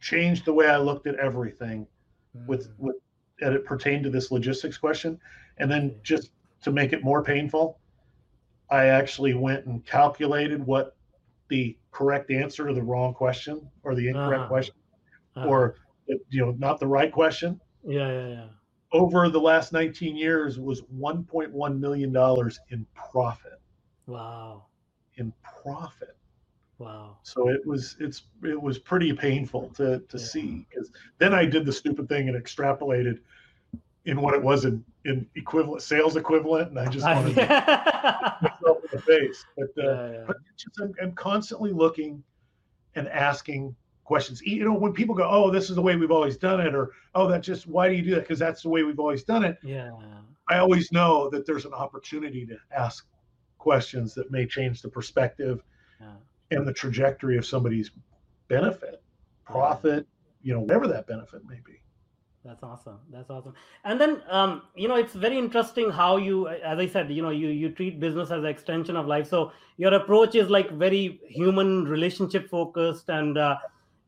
[0.00, 1.86] changed the way I looked at everything
[2.46, 2.78] with Mm.
[2.78, 2.96] with
[3.40, 5.20] and it pertained to this logistics question.
[5.58, 7.78] And then just to make it more painful,
[8.70, 10.96] I actually went and calculated what
[11.48, 14.48] the correct answer to the wrong question or the incorrect Uh-huh.
[14.48, 14.74] question
[15.36, 15.76] Uh, or
[16.30, 18.48] you know not the right question yeah, yeah, yeah.
[18.92, 23.60] Over the last 19 years was 1.1 million dollars in profit
[24.06, 24.66] Wow,
[25.16, 26.16] in profit
[26.78, 27.18] wow.
[27.22, 30.24] so it was it's it was pretty painful to to Yeah.
[30.24, 33.18] see because then i did the stupid thing and extrapolated
[34.06, 37.46] in what it was in in equivalent sales equivalent and i just wanted to
[38.42, 40.24] myself in the face but uh, yeah.
[40.26, 42.22] but just, I'm, I'm constantly looking
[42.94, 43.74] and asking
[44.08, 46.74] questions you know when people go oh this is the way we've always done it
[46.74, 49.22] or oh that's just why do you do that because that's the way we've always
[49.22, 49.90] done it yeah.
[50.48, 53.06] I always know that there's an opportunity to ask
[53.58, 55.62] questions that may change the perspective
[56.00, 56.06] Yeah.
[56.52, 57.90] and the trajectory of somebody's
[58.48, 59.02] benefit,
[59.44, 60.06] profit,
[60.42, 61.76] you know, whatever that benefit may be.
[62.44, 62.98] That's awesome.
[63.12, 63.52] That's awesome.
[63.84, 67.34] And then, um, you know, it's very interesting how you, as I said, you know,
[67.42, 69.26] you you treat business as an extension of life.
[69.28, 73.58] So your approach is like very human, relationship focused, and uh,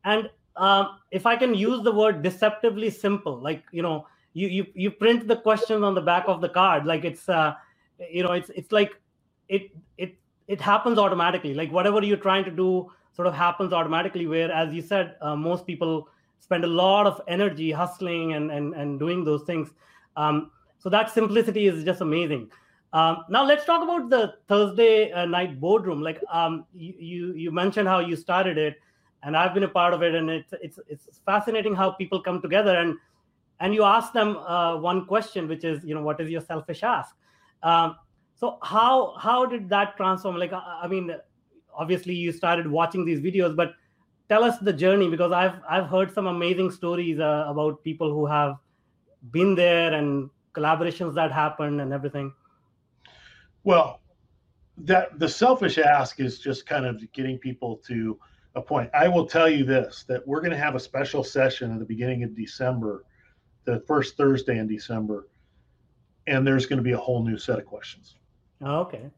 [0.04, 4.66] and um, if I can use the word deceptively simple, like you know, you you
[4.74, 7.54] you print the question on the back of the card, like it's, uh,
[8.10, 8.92] you know, it's it's like
[9.48, 10.16] it it
[10.48, 11.54] it happens automatically.
[11.54, 14.26] Like whatever you're trying to do, sort of happens automatically.
[14.26, 16.08] Where, as you said, uh, most people
[16.40, 19.70] spend a lot of energy hustling and and, and doing those things
[20.16, 22.50] um, so that simplicity is just amazing
[22.92, 27.50] um, now let's talk about the thursday uh, night boardroom like um, you, you you
[27.52, 28.76] mentioned how you started it
[29.22, 32.40] and i've been a part of it and it's it's it's fascinating how people come
[32.40, 32.76] together.
[32.76, 32.96] And
[33.60, 36.82] and you ask them uh, one question which is you know what is your selfish
[36.82, 37.14] ask?
[37.62, 37.96] Um,
[38.34, 40.36] so how how did that transform?
[40.36, 41.14] Like I, I mean
[41.74, 43.74] obviously you started watching these videos but
[44.28, 48.26] tell us the journey because i've i've heard some amazing stories uh, about people who
[48.26, 48.56] have
[49.30, 52.32] been there and collaborations that happened and everything.
[53.64, 54.00] Well,
[54.78, 58.18] that the selfish ask is just kind of getting people to
[58.54, 58.90] a point.
[58.94, 61.84] I will tell you this that we're going to have a special session at the
[61.84, 63.04] beginning of December,
[63.64, 65.28] the first Thursday in December,
[66.26, 68.16] and there's going to be a whole new set of questions.
[68.62, 69.10] Oh, okay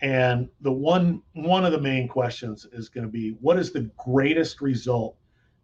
[0.00, 3.88] and the one one of the main questions is going to be what is the
[4.04, 5.16] greatest result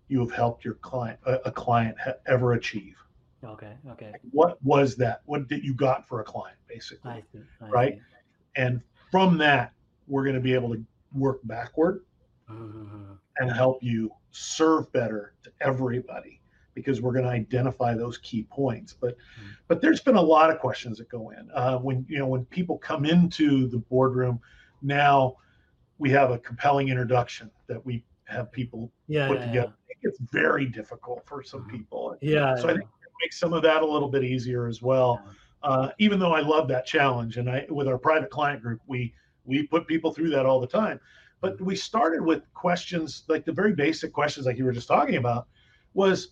[0.06, 2.96] you have helped your client a, a client ha- ever achieve
[3.42, 7.40] okay okay what was that what did you got for a client basically I see,
[7.60, 7.94] I Right.
[7.94, 8.00] see.
[8.62, 9.72] and from that
[10.06, 12.02] we're going to be able to work backward
[12.50, 13.18] Mhm.
[13.40, 16.40] and help you serve better to everybody
[16.74, 18.94] because we're going to identify those key points.
[19.00, 19.56] But Mm.
[19.68, 21.50] but there's been a lot of questions that go in.
[21.52, 24.40] Uh, when you know when people come into the boardroom
[24.82, 25.36] now
[25.98, 29.72] we have a compelling introduction that we have people yeah put yeah, together.
[29.88, 32.16] it gets very difficult for some people.
[32.20, 35.20] Yeah so i think it makes some of that a little bit easier as well.
[35.64, 39.12] Uh, even though i love that challenge and i with our private client group we
[39.44, 41.00] we put people through that all the time
[41.40, 45.16] but we started with questions like the very basic questions like you were just talking
[45.16, 45.46] about
[45.94, 46.28] was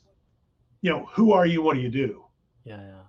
[0.82, 1.62] you know who are you?
[1.62, 2.24] What do you do?
[2.64, 3.02] Yeah yeah.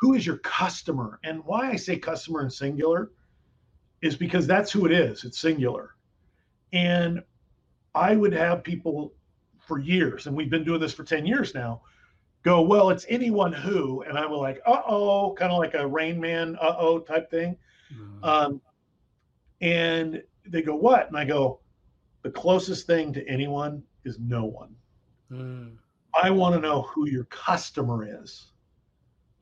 [0.00, 1.18] Who is your customer?
[1.24, 3.10] And why i say customer in singular
[4.02, 5.24] is because that's who it is.
[5.24, 5.94] It's singular.
[6.72, 7.22] And
[7.94, 9.14] i would have people
[9.60, 11.80] for years and we've been doing this for 10 years now
[12.42, 16.56] go well it's anyone who and i'm like uh-oh kind of like a rain man
[16.60, 17.56] uh-oh type thing.
[17.92, 18.24] Mhm.
[18.24, 18.60] um,
[19.60, 21.60] and they go what and i go
[22.22, 24.74] the closest thing to anyone is no one
[25.32, 25.76] Mm.
[26.22, 28.52] I want to know who your customer is.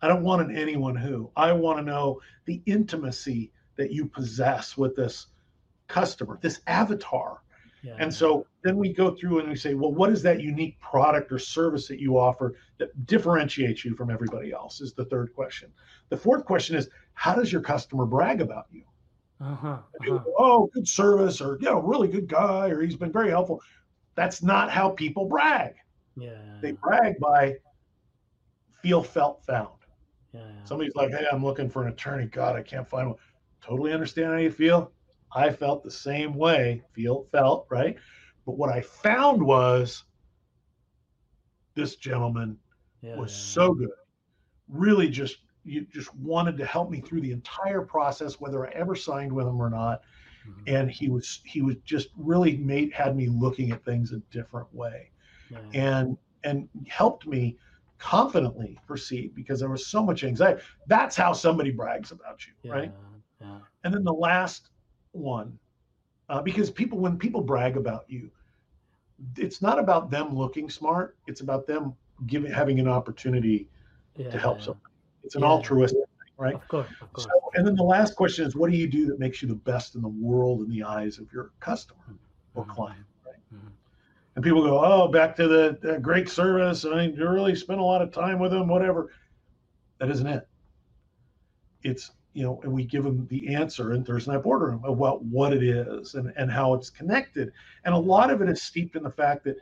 [0.00, 1.30] I don't want an anyone who.
[1.36, 5.28] I want to know the intimacy that you possess with this
[5.86, 7.42] customer, this avatar.
[7.82, 10.80] yeah And so then we go through and we say, well, what is that unique
[10.80, 14.80] product or service that you offer that differentiates you from everybody else?
[14.80, 15.70] Is the third question.
[16.08, 18.84] The fourth question is, how does your customer brag about you?
[19.42, 19.78] Uh-huh, uh-huh.
[20.06, 23.60] go, oh, good service, or you know, really good guy, or he's been very helpful.
[24.14, 25.74] That's not how people brag.
[26.16, 26.58] Yeah.
[26.60, 27.56] they brag by
[28.82, 29.70] feel felt found.
[30.32, 30.64] Yeah, yeah.
[30.64, 32.26] somebody's like hey i'm looking for an attorney.
[32.26, 33.18] God i can't find one.
[33.64, 34.92] Totally understand how you feel.
[35.34, 37.96] I felt the same way feel felt right?
[38.44, 40.04] But what i found was
[41.74, 42.58] this gentleman
[43.00, 43.90] yeah, was yeah, so good.
[44.68, 48.94] Really just you just wanted to help me through the entire process whether i ever
[48.94, 50.00] signed with him or not
[50.46, 50.62] Mhm.
[50.66, 54.72] and he was he was just really made had me looking at things a different
[54.74, 55.10] way
[55.74, 57.56] and and helped me
[57.98, 62.72] confidently proceed because there was so much anxiety that's how somebody brags about you yeah,
[62.72, 62.92] right
[63.40, 63.58] yeah.
[63.84, 64.70] And then the last
[65.12, 65.58] one,
[66.28, 68.30] uh, because people, when people brag about you,
[69.36, 71.16] it's not about them looking smart.
[71.26, 71.94] It's about them
[72.26, 73.68] giving, having an opportunity
[74.16, 74.80] yeah, to help someone.
[75.24, 75.48] It's an Yeah.
[75.48, 76.54] altruistic thing, right?
[76.54, 77.26] Of course, of course.
[77.26, 79.54] So, and then the last question is, what do you do that makes you the
[79.54, 82.00] best in the world in the eyes of your customer
[82.54, 82.68] or Mhm.
[82.68, 83.36] client, right?
[83.54, 83.72] Mhm.
[84.34, 87.84] And people go, oh, back to the, great service, I mean, you really spent a
[87.84, 89.10] lot of time with them, whatever.
[89.98, 90.48] That isn't it.
[91.82, 95.52] It's you know, and we give them the answer in Thursday Night Boardroom about what
[95.52, 97.52] it is and, and how it's connected.
[97.84, 99.58] And a lot of it is steeped in the fact that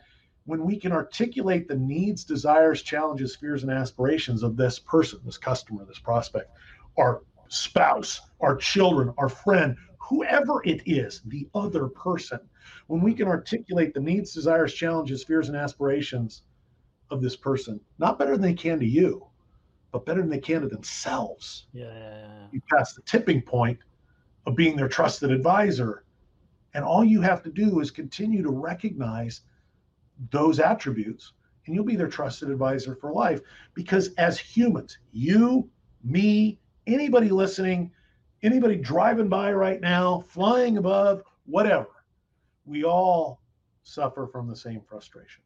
[0.51, 5.39] when we can articulate the needs, desires, challenges, fears, and aspirations of this person, this
[5.39, 6.51] customer, this prospect,
[6.99, 12.41] our spouse, our children, our friend, whoever it is, the other person,
[12.89, 16.43] when we can articulate the needs, desires, challenges, fears, and aspirations
[17.13, 19.25] of this person, not better than they can to you,
[19.93, 23.79] but better than they can to themselves Yeah, you pass the tipping point
[24.47, 26.05] of being their trusted advisor.
[26.75, 29.43] And all you have to do is continue to recognize
[30.31, 31.33] those attributes,
[31.67, 33.41] and you'll be their trusted advisor for life.
[33.75, 35.69] Because as humans, you,
[36.05, 37.91] me, anybody listening,
[38.43, 42.05] anybody driving by right now, flying above, whatever,
[42.67, 43.41] we all
[43.83, 45.43] suffer from the same frustration.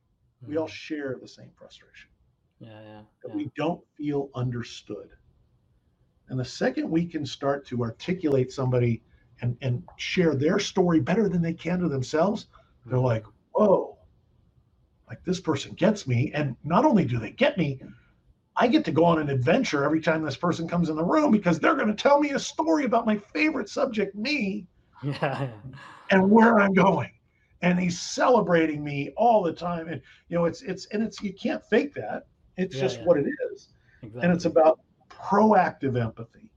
[0.46, 0.70] We all Mhm.
[0.70, 2.10] share the same frustration
[2.58, 3.02] Yeah, yeah.
[3.26, 3.34] yeah.
[3.34, 5.10] we don't feel understood.
[6.28, 9.02] And the second we can start to articulate somebody
[9.40, 12.48] and, and share their story better than they can to themselves,
[12.86, 13.04] they're Mhm.
[13.04, 13.93] like, whoa,
[15.14, 16.32] like this person gets me.
[16.34, 17.80] And not only do they get me,
[18.56, 21.30] I get to go on an adventure every time this person comes in the room
[21.32, 24.66] because they're going to tell me a story about my favorite subject, me,
[25.02, 25.48] yeah,
[26.10, 27.10] and where I'm going.
[27.62, 29.88] And he's celebrating me all the time.
[29.88, 32.24] And you know, it's it's and it's you can't fake that.
[32.56, 33.04] It's Yeah, just yeah.
[33.04, 33.68] what it is.
[34.02, 34.22] Exactly.
[34.22, 36.50] and it's about proactive empathy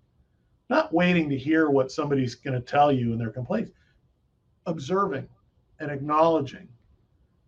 [0.69, 3.71] not waiting to hear what somebody's going to tell you in their complaints
[4.65, 5.27] observing
[5.79, 6.76] and acknowledging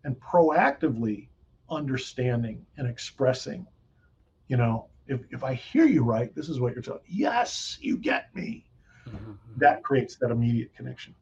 [0.04, 1.28] and proactively
[1.70, 3.66] understanding and expressing
[4.48, 7.96] you know if, if i hear you right this is what you're telling yes you
[7.96, 8.64] get me
[9.08, 9.36] Mhm, mhm.
[9.56, 11.14] that creates that immediate connection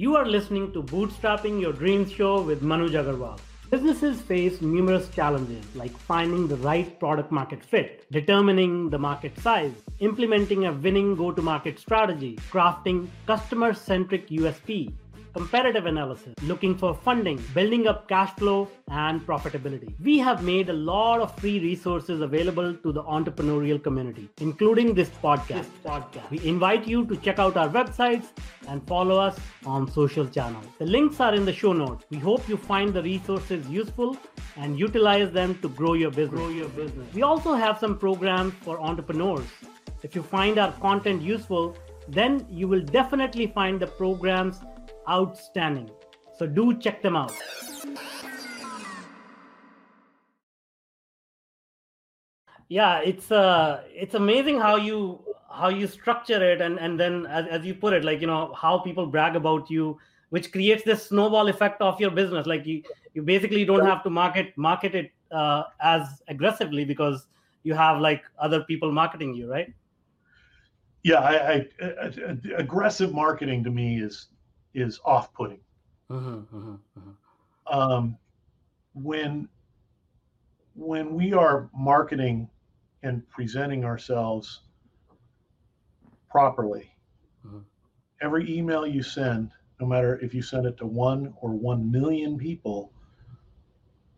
[0.00, 3.40] You are listening to Bootstrapping Your Dreams Show with Manoj Agarwal.
[3.70, 9.74] Businesses face numerous challenges like finding the right product market fit, determining the market size,
[9.98, 14.94] implementing a winning go to market strategy, crafting customer centric USP,
[15.32, 19.94] competitive analysis, looking for funding, building up cash flow and profitability.
[20.00, 25.10] We have made a lot of free resources available to the entrepreneurial community, including this
[25.22, 25.48] podcast.
[25.48, 26.30] This podcast.
[26.30, 28.26] We invite you to check out our websites
[28.66, 30.66] and follow us on social channels.
[30.78, 32.04] The links are in the show notes.
[32.10, 34.16] We hope you find the resources useful
[34.56, 36.40] and utilize them to grow your business.
[36.40, 37.14] Grow your business.
[37.14, 39.46] We also have some programs for entrepreneurs.
[40.02, 41.76] If you find our content useful,
[42.08, 44.60] then you will definitely find the programs
[45.08, 45.90] outstanding.
[46.38, 47.32] So do check them out.
[52.68, 57.46] Yeah, it's uh it's amazing how you how you structure it and and then as,
[57.46, 61.06] as you put it like you know how people brag about you which creates this
[61.06, 62.82] snowball effect of your business like you
[63.14, 67.26] you basically don't have to market market it uh, as aggressively because
[67.62, 69.72] you have like other people marketing you right
[71.02, 74.26] yeah I, I, I- aggressive marketing to me is
[74.74, 75.60] is off-putting.
[77.66, 78.16] Um,
[78.94, 79.48] when
[80.74, 82.48] when we are marketing
[83.02, 84.60] and presenting ourselves
[86.30, 86.90] properly
[88.22, 89.50] every email you send
[89.80, 92.92] no matter if you send it to one or one million people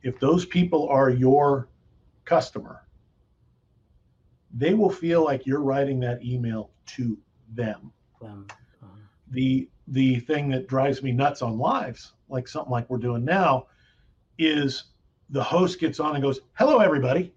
[0.02, 1.68] if those people are your
[2.24, 2.82] customer
[4.54, 7.16] they will feel like you're writing that email to
[7.54, 7.92] them.
[8.22, 8.46] Um,
[9.30, 13.66] the the thing that drives me nuts on lives, like something like we're doing now,
[14.38, 14.84] is
[15.30, 17.34] the host gets on and goes, "Hello, everybody.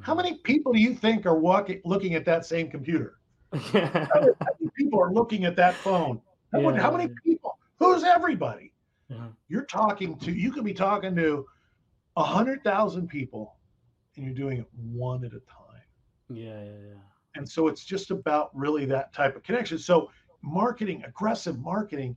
[0.00, 0.22] How hmm.
[0.22, 3.18] many people do you think are walking, looking at that same computer?
[3.72, 6.20] yeah How many people are looking at that phone?
[6.52, 7.14] How, many- how many Yeah.
[7.24, 7.58] people?
[7.78, 8.72] Who's everybody?
[9.08, 9.28] Yeah.
[9.48, 10.32] You're talking to.
[10.32, 11.46] You could be talking to
[12.16, 13.56] a hundred thousand people,
[14.16, 15.60] and you're doing it one at a time."
[16.30, 16.94] yeah yeah yeah
[17.34, 19.78] And so it's just about really that type of connection.
[19.78, 20.10] So
[20.44, 22.16] marketing, aggressive marketing,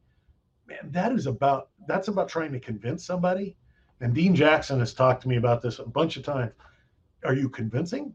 [0.68, 3.56] man, that is about that's about trying to convince somebody.
[4.02, 6.52] And Dean Jackson has talked to me about this a bunch of times.
[7.26, 8.14] Are you convincing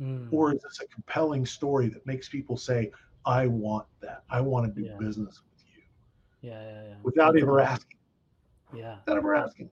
[0.00, 0.32] Mm.
[0.32, 2.90] or is this a compelling story that makes people say,
[3.26, 4.24] I want that.
[4.30, 4.96] I want to do Yeah.
[4.98, 5.82] business with you
[6.50, 7.98] yeah yeah yeah without ever asking.
[8.74, 9.70] yeah Without ever asking.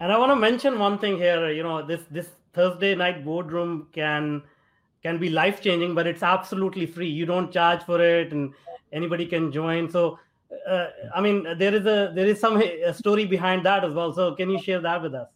[0.00, 1.50] And I want to mention one thing here.
[1.50, 4.42] You know, this this Thursday night boardroom can
[5.02, 7.08] can be life changing, but it's absolutely free.
[7.08, 8.52] You don't charge for it, and
[8.92, 9.90] anybody can join.
[9.90, 10.18] So,
[10.68, 14.12] uh, I mean, there is a there is some a story behind that as well.
[14.12, 15.28] So, can you share that with us?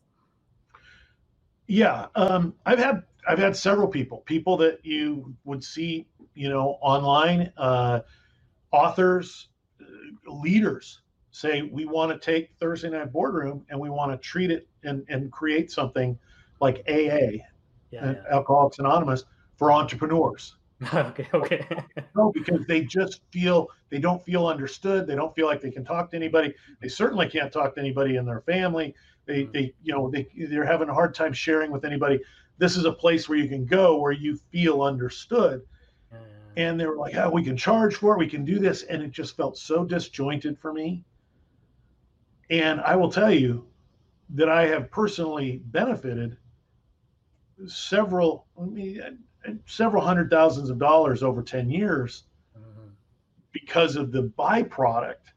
[1.66, 6.78] Yeah, um, I've had I've had several people, people that you would see, you know,
[6.80, 8.00] online, uh,
[8.72, 9.48] authors,
[9.80, 14.50] uh, leaders say we want to take Thursday Night Boardroom and we want to treat
[14.50, 16.18] it and and create something
[16.60, 17.38] like AA,
[17.90, 18.14] Yeah.
[18.30, 19.24] Alcoholics Anonymous,
[19.56, 20.56] for entrepreneurs.
[20.80, 21.06] Yeah.
[21.08, 21.28] okay.
[21.34, 21.66] Okay.
[22.16, 25.06] No, because they just feel they don't feel understood.
[25.06, 26.52] They don't feel like they can talk to anybody.
[26.82, 28.94] They certainly can't talk to anybody in their family.
[29.26, 29.52] They, mm.
[29.52, 32.20] they, you know, they they're having a hard time sharing with anybody.
[32.58, 35.62] This is a place where you can go where you feel understood.
[36.10, 36.18] Yeah.
[36.56, 38.18] And they were like, "Oh, we can charge for it.
[38.18, 41.04] We can do this," and it just felt so disjointed for me.
[42.50, 43.66] And I will tell you
[44.30, 46.36] that I have personally benefited
[47.66, 49.18] several, I mean,
[49.66, 52.24] several hundred thousands of dollars over ten years
[52.58, 52.90] Mhm.
[53.52, 55.32] because of the byproduct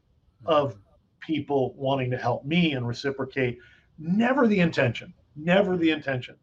[0.46, 0.78] of
[1.20, 3.58] people wanting to help me and reciprocate.
[3.98, 6.36] Never the intention, never the intention.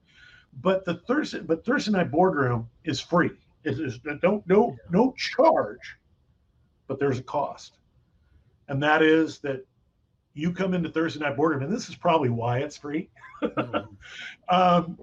[0.62, 3.32] But the Thursday, but Thursday night boardroom is free.
[3.64, 5.98] It is don't no no charge,
[6.88, 7.78] but there's a cost,
[8.68, 9.66] and that is that
[10.34, 13.10] you come into Thursday night boardroom, and this is probably why it's free.
[13.42, 13.88] Mhm.
[14.50, 15.00] Um,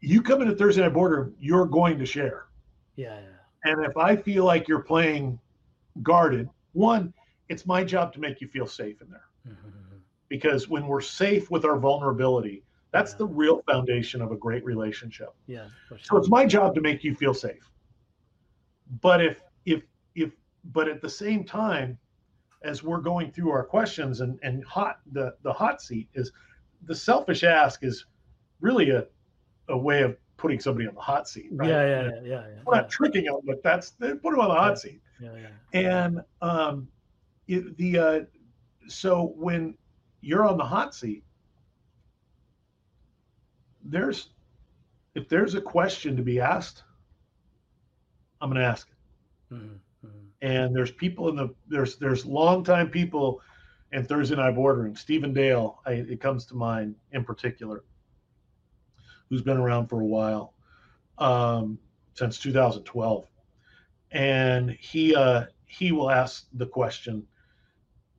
[0.00, 2.46] you come into Thursday night boardroom, you're going to share.
[2.96, 3.20] yeah.
[3.20, 3.26] Yeah.
[3.64, 5.38] And if I feel like you're playing
[6.02, 7.12] guarded, one,
[7.48, 9.24] it's my job to make you feel safe in there.
[9.48, 10.00] Mhm.
[10.28, 13.18] Because when we're safe with our vulnerability, that's Yeah.
[13.18, 15.34] the real foundation of a great relationship.
[15.46, 15.68] Yeah.
[15.88, 17.68] For So it's my job to make you feel safe.
[19.00, 19.82] But if if
[20.14, 20.32] if
[20.66, 21.98] but at the same time,
[22.62, 26.32] as we're going through our questions and and hot the the hot seat is
[26.84, 28.06] the selfish ask is
[28.60, 29.06] really a
[29.68, 31.48] a way of putting somebody on the hot seat.
[31.52, 31.68] Right?
[31.68, 31.84] Yeah.
[31.86, 32.02] Yeah.
[32.02, 32.20] Yeah.
[32.24, 32.46] Yeah.
[32.64, 32.80] We're Yeah.
[32.82, 35.00] not tricking them, but that's they put them on the hot seat.
[35.20, 35.30] Yeah.
[35.34, 35.80] yeah.
[35.80, 36.88] And um,
[37.48, 38.20] it, the uh,
[38.88, 39.76] so when
[40.20, 41.24] you're on the hot seat,
[43.84, 44.30] there's
[45.14, 46.84] if there's a question to be asked,
[48.40, 49.54] I'm going to ask it.
[49.54, 49.78] Mhm.
[50.06, 50.10] Mhm.
[50.42, 53.40] And there's people in the there's there's longtime people
[53.92, 54.94] in Thursday Night Boardroom.
[54.94, 57.84] Stephen Dale, I, it comes to mind in particular,
[59.28, 60.54] who's been around for a while,
[61.18, 61.78] um,
[62.14, 63.26] since 2012,
[64.12, 67.26] and he uh, he will ask the question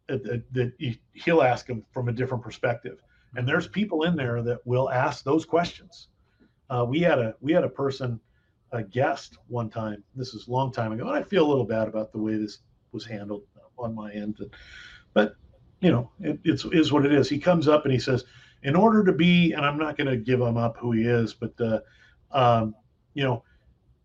[0.07, 2.99] that, that, that he- he'll ask him from a different perspective.
[3.35, 6.07] And there's people in there that will ask those questions.
[6.69, 8.19] Uh, we had a we had a person,
[8.71, 10.03] a guest one time.
[10.15, 12.35] This is a long time ago, and I feel a little bad about the way
[12.37, 12.59] this
[12.91, 13.43] was handled
[13.77, 14.37] on my end.
[15.13, 15.35] But
[15.81, 17.29] you know, it, it's is what it is.
[17.29, 18.25] He comes up and he says,
[18.63, 21.33] in order to be, and I'm not going to give him up who he is,
[21.33, 21.79] but uh,
[22.31, 22.75] um,
[23.13, 23.43] you know,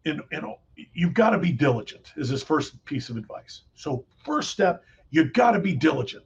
[0.05, 0.59] in you know,
[0.93, 2.13] you've got to be diligent.
[2.17, 3.63] Is his first piece of advice.
[3.75, 6.25] So first step, you've got to be diligent.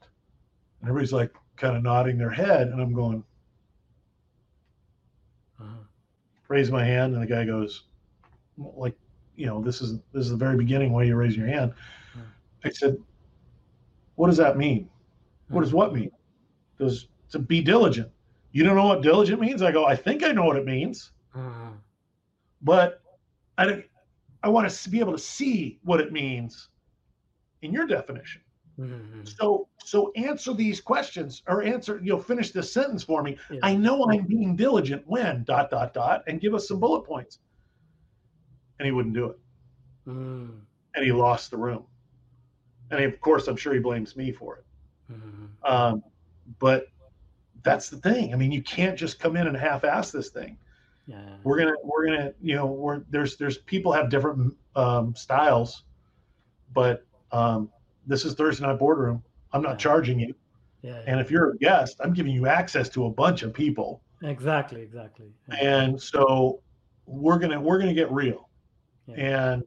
[0.80, 3.24] And everybody's like kind of nodding their head, and I'm going,
[5.60, 5.82] Uh-huh.
[6.48, 7.84] raise my hand, and the guy goes,
[8.56, 8.94] like,
[9.36, 11.72] you know, this is this is the very beginning why you raise your hand.
[12.12, 12.20] Hmm.
[12.64, 12.96] I said,
[14.16, 14.88] what does that mean?
[15.48, 16.10] What does what mean?
[16.78, 18.10] Does to be diligent?
[18.58, 19.62] You don't know what diligent means?
[19.62, 21.70] I go, I think I know what it means, Uh-huh.
[22.60, 23.02] but
[23.56, 23.84] I don't,
[24.42, 26.68] I want to be able to see what it means
[27.62, 28.42] in your definition.
[28.76, 29.28] Mhm.
[29.38, 33.38] So so answer these questions or answer, you know, finish this sentence for me.
[33.48, 33.60] Yeah.
[33.62, 37.38] I know I'm being diligent when dot dot dot and give us some bullet points.
[38.80, 39.38] And he wouldn't do it.
[40.08, 40.62] Mhm.
[40.96, 41.86] And he lost the room.
[42.90, 44.64] And he, of course, I'm sure he blames me for it.
[45.12, 45.48] Mhm.
[45.62, 46.02] Um,
[46.58, 46.88] but
[47.62, 48.32] that's the thing.
[48.32, 50.56] I mean, you can't just come in and half-ass this thing.
[51.06, 51.36] Yeah.
[51.42, 55.84] We're gonna, we're gonna, you know, we're there's there's people have different um, styles,
[56.74, 57.70] but um,
[58.06, 59.22] this is Thursday night boardroom.
[59.52, 59.76] I'm not Yeah.
[59.76, 60.34] charging you,
[60.82, 61.02] Yeah.
[61.06, 64.82] and if you're a guest, I'm giving you access to a bunch of people, Exactly.
[64.82, 65.32] Exactly.
[65.58, 66.60] and so
[67.06, 68.50] we're gonna we're gonna get real,
[69.16, 69.64] and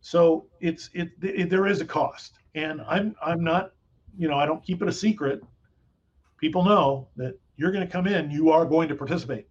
[0.00, 3.72] so it's it, it there is a cost, and I'm I'm not,
[4.16, 5.42] you know, I don't keep it a secret.
[6.44, 9.46] People know that you're going to come in, you are going to participate.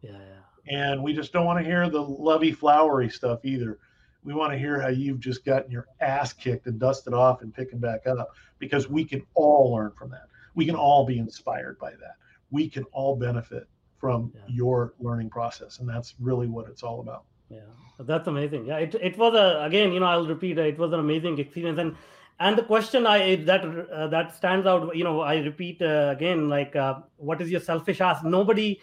[0.00, 0.12] Yeah.
[0.12, 0.78] Yeah.
[0.78, 3.80] And we just don't want to hear the lovey flowery stuff either.
[4.22, 7.52] We want to hear how you've just gotten your ass kicked and dusted off and
[7.52, 8.28] picking back up
[8.60, 10.28] because we can all learn from that.
[10.54, 12.14] We can all be inspired by that.
[12.52, 13.66] We can all benefit
[13.98, 14.42] from Yeah.
[14.46, 15.80] your learning process.
[15.80, 17.24] And that's really what it's all about.
[17.48, 17.58] Yeah,
[17.98, 18.66] that's amazing.
[18.66, 21.80] Yeah, it, it was a again, you know, I'll repeat, it was an amazing experience,
[21.80, 21.96] and
[22.38, 26.48] and the question I that uh, that stands out, you know, I repeat uh, again,
[26.48, 28.24] like, uh, what is your selfish ask?
[28.24, 28.80] Nobody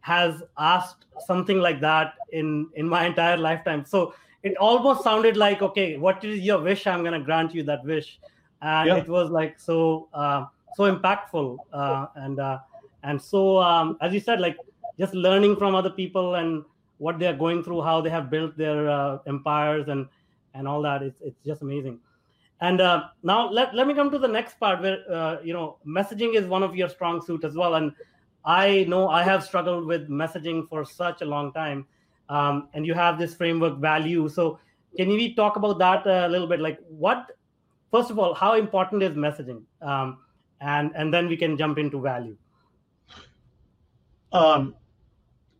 [0.00, 3.84] has asked something like that in in my entire lifetime.
[3.84, 6.86] So it almost sounded like, okay, what is your wish?
[6.86, 8.18] I'm going to grant you that wish,
[8.62, 8.96] and Yeah.
[8.96, 12.58] it was like so uh, so impactful uh, and uh,
[13.02, 14.56] and so um, as you said, like
[14.98, 16.64] just learning from other people and
[16.98, 20.08] what they are going through, how they have built their uh, empires and
[20.54, 21.02] and all that.
[21.02, 22.00] It's it's just amazing.
[22.60, 25.78] And uh, now let, let me come to the next part where uh, you know
[25.86, 27.74] messaging is one of your strong suit as well.
[27.74, 27.92] And
[28.44, 31.86] I know I have struggled with messaging for such a long time.
[32.28, 34.28] Um, and you have this framework value.
[34.28, 34.58] So
[34.96, 36.60] can you talk about that a little bit?
[36.60, 37.30] Like what
[37.90, 39.62] first of all, how important is messaging?
[39.82, 40.18] Um,
[40.60, 42.36] and and then we can jump into value.
[44.32, 44.74] Um,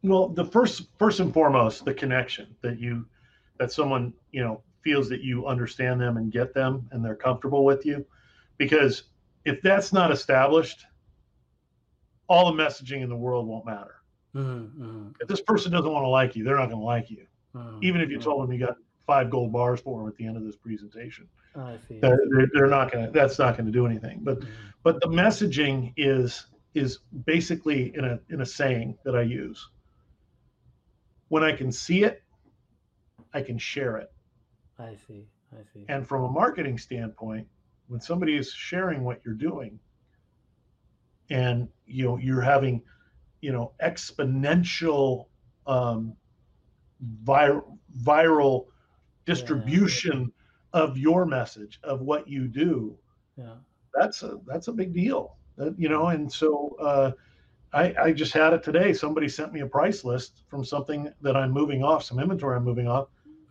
[0.03, 3.07] well, the first first and foremost, the connection that you
[3.59, 7.65] that someone you know feels that you understand them and get them and they're comfortable
[7.65, 8.07] with you,
[8.57, 9.03] because
[9.45, 10.87] if that's not established,
[12.29, 13.97] all the messaging in the world won't matter.
[14.37, 17.27] Mm-hmm, If this person doesn't want to like you, they're not going to like you,
[17.57, 18.77] mm-hmm, even if you told them you got
[19.09, 21.29] five gold bars for them at the end of this presentation.
[21.57, 21.99] I see.
[22.01, 22.21] They're,
[22.55, 23.11] they're, not going to.
[23.11, 24.21] That's not going to do anything.
[24.23, 24.49] But Mhm.
[24.85, 29.69] but the messaging is is basically in a in a saying that I use.
[31.29, 32.23] When I can see it,
[33.33, 34.13] I can share it.
[34.79, 35.27] I see.
[35.53, 35.85] I see.
[35.89, 37.47] And from a marketing standpoint,
[37.89, 39.79] when somebody is sharing what you're doing,
[41.31, 42.83] and you know you're having,
[43.41, 45.27] you know, exponential
[45.67, 46.15] um,
[47.01, 47.63] vir-
[48.01, 48.67] viral
[49.25, 50.33] distribution
[50.73, 52.97] of your message of what you do,
[53.37, 53.55] yeah.
[53.95, 57.13] that's a that's a big deal That- you know and so uh,
[57.73, 61.37] I, I just had it today somebody sent me a price list from something that
[61.37, 63.09] i'm moving off some inventory i'm moving off.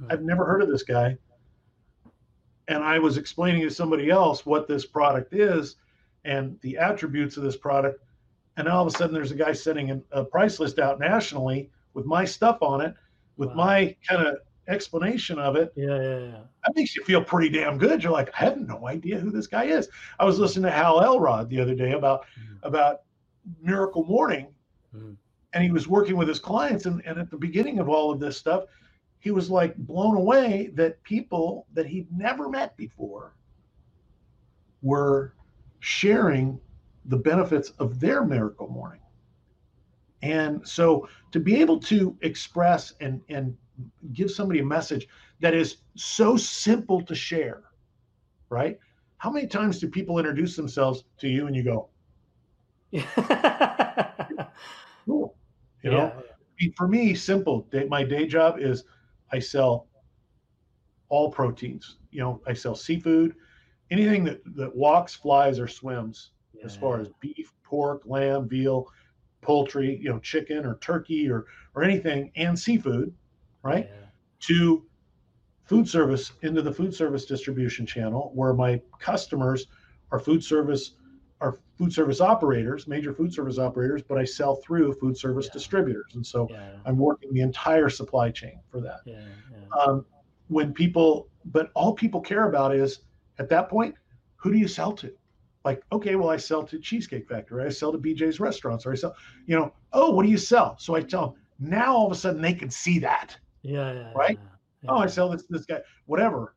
[0.10, 1.18] I've never heard of this guy
[2.68, 5.76] and i was explaining to somebody else what this product is
[6.26, 8.02] and the attributes of this product
[8.58, 12.06] and all of a sudden there's a guy sending a, price list out nationally with
[12.06, 12.93] my stuff on it
[13.38, 13.56] with Wow.
[13.56, 14.38] my kind of
[14.68, 15.88] explanation of it Yeah.
[16.02, 16.20] Yeah.
[16.20, 16.39] Yeah.
[16.66, 18.02] that makes you feel pretty damn good.
[18.02, 19.88] You're like, I have no idea who this guy is.
[20.20, 22.58] I was listening to Hal Elrod the other day about Mhm.
[22.64, 23.02] about
[23.62, 24.48] Miracle Morning,
[24.96, 25.18] Mhm.
[25.54, 26.88] and he was working with his clients.
[26.88, 28.64] And, and at the beginning of all of this stuff,
[29.26, 33.34] he was like blown away that people that he'd never met before
[34.84, 35.34] were
[35.80, 36.59] sharing
[37.05, 39.01] the benefits of their Miracle Morning.
[40.21, 43.57] And so to be able to express and and
[44.13, 45.07] give somebody a message
[45.39, 47.63] that is so simple to share,
[48.49, 48.78] right?
[49.17, 51.89] How many times do people introduce themselves to you and you go,
[52.91, 54.47] Yeah.
[55.07, 55.36] cool?
[55.82, 56.13] You know,
[56.59, 57.61] mean, for me, simple.
[57.71, 58.84] Day, my day job is
[59.36, 59.88] I sell
[61.09, 61.97] all proteins.
[62.11, 63.36] You know, I sell seafood,
[63.91, 66.31] anything that, that walks, flies, or swims,
[66.63, 68.88] as far as beef, pork, lamb, veal,
[69.41, 73.13] poultry, you know, chicken or turkey or or anything, and seafood,
[73.61, 73.89] right?
[73.91, 74.07] Yeah.
[74.39, 74.86] to
[75.65, 79.67] food service into the food service distribution channel where my customers
[80.11, 80.93] are food service
[81.41, 85.53] are food service operators major food service operators but i sell through food service Yeah.
[85.53, 86.71] distributors and so Yeah.
[86.86, 89.19] i'm working the entire supply chain for that Yeah.
[89.51, 89.81] Yeah.
[89.83, 90.05] um,
[90.47, 93.01] when people but all people care about is
[93.39, 93.95] at that point
[94.38, 95.11] who do you sell to
[95.65, 98.95] like okay well i sell to cheesecake factory i sell to bj's restaurants or i
[98.95, 99.15] sell
[99.45, 102.15] you know oh what do you sell so i tell them now all of a
[102.15, 103.91] sudden they can see that Yeah.
[103.93, 104.39] yeah, right?
[104.88, 106.55] oh i sell this this guy whatever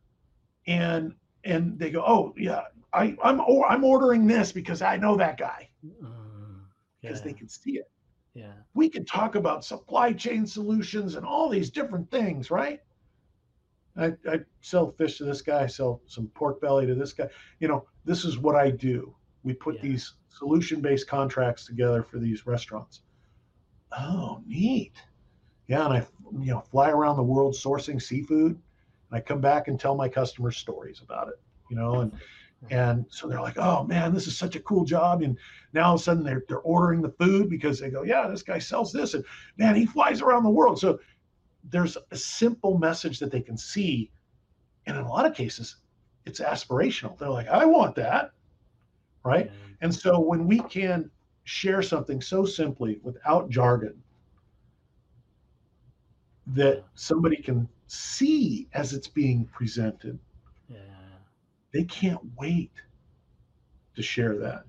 [0.67, 1.15] and
[1.45, 2.63] and they go oh yeah
[2.93, 5.69] i i'm or i'm ordering this because i know that guy.
[6.05, 6.09] Uh,
[7.01, 7.91] because yeah, they can see it.
[8.35, 8.53] Yeah.
[8.75, 12.81] we can talk about supply chain solutions and all these different things right?
[13.97, 17.29] I, I sell fish to this guy i sell some pork belly to this guy.
[17.61, 19.15] You know this is what i do.
[19.43, 19.83] We put Yeah.
[19.83, 23.03] these solution based contracts together for these restaurants.
[23.93, 24.93] Oh neat.
[25.67, 26.07] Yeah and i
[26.41, 30.09] you know fly around the world sourcing seafood and i come back and tell my
[30.09, 32.13] customers stories about it you know and
[32.65, 32.75] Mm-hmm.
[32.75, 35.23] and so they're like oh man this is such a cool job.
[35.23, 35.39] And
[35.73, 38.43] now all of a sudden they're, they're ordering the food because they go yeah this
[38.43, 39.25] guy sells this and
[39.59, 40.79] man he flies around the world.
[40.79, 40.99] So
[41.71, 44.11] there's a simple message that they can see.
[44.87, 45.77] And in a lot of cases
[46.27, 47.17] it's aspirational.
[47.19, 48.33] They're like i want that
[49.25, 49.47] right?
[49.47, 49.77] Yeah.
[49.83, 51.11] and so when we can
[51.45, 54.03] share something so simply without jargon
[56.47, 60.19] that somebody can see as it's being presented.
[61.73, 62.73] They can't wait
[63.97, 64.65] to share that.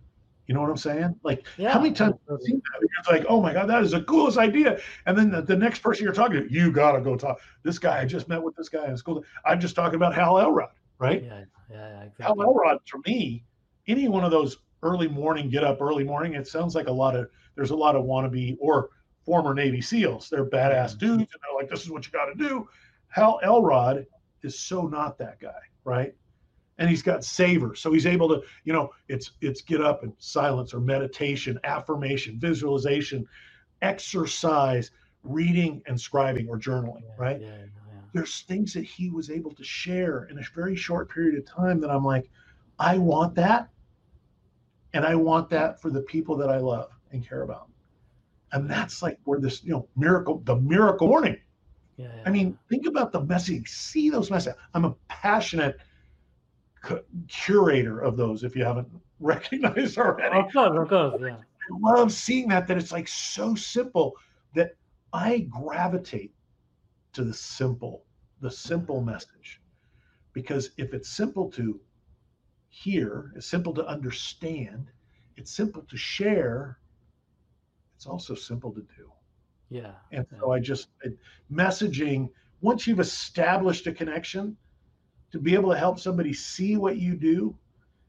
[0.48, 1.16] You know what I'm saying?
[1.24, 2.90] Like Yeah, how many times have you seen that?
[3.00, 4.80] It's like, oh my God, that is the coolest idea.
[5.06, 7.40] And then the, the next person you're talking to, you gotta go talk.
[7.64, 9.24] This guy, I just met with this guy in school.
[9.46, 11.24] I'm just talking about Hal Elrod, right?
[11.24, 11.44] Yeah.
[11.70, 12.06] Yeah.
[12.20, 13.44] yeah, Hal Elrod for me,
[13.88, 17.16] any one of those early morning get up early morning, it sounds like a lot
[17.16, 18.90] of there's a lot of wannabe or
[19.26, 20.30] former Navy SEALs.
[20.30, 21.00] They're badass mm-hmm.
[21.00, 22.68] dudes, and they're like, "This is what you got to do."
[23.10, 24.06] Hal Elrod
[24.44, 26.16] is so not that guy, right?
[26.80, 30.14] And he's got savor, so he's able to, you know, it's it's get up and
[30.18, 33.28] silence or meditation, affirmation, visualization,
[33.82, 34.92] exercise,
[35.24, 37.42] reading and scribing or journaling, Yeah, right?
[37.42, 38.02] Yeah, yeah.
[38.14, 41.82] There's things that he was able to share in a very short period of time
[41.82, 42.30] that I'm like,
[42.80, 43.70] I want that,
[44.94, 47.68] and I want that for the people that I love and care about.
[48.54, 51.38] And that's like where this, you know, miracle, the miracle morning.
[51.98, 52.24] yeah, yeah.
[52.26, 53.70] I mean, think about the message.
[53.70, 54.58] See those messages.
[54.74, 55.78] I'm a passionate
[57.28, 58.44] curator of those.
[58.44, 58.88] If you haven't
[59.20, 61.38] recognized already, of course, of course, yeah.
[61.38, 62.68] I love seeing that.
[62.68, 64.16] That it's like so simple
[64.56, 64.76] that
[65.14, 66.34] I gravitate
[67.14, 68.06] to the simple,
[68.42, 69.62] the simple message,
[70.34, 71.80] because if it's simple to
[72.70, 74.88] hear, it's simple to understand,
[75.38, 76.80] it's simple to share.
[77.96, 79.12] It's also simple to do.
[79.70, 79.92] Yeah.
[80.12, 80.90] And so I just
[81.52, 82.30] messaging,
[82.62, 84.56] once you've established a connection,
[85.32, 87.56] to be able to help somebody see what you do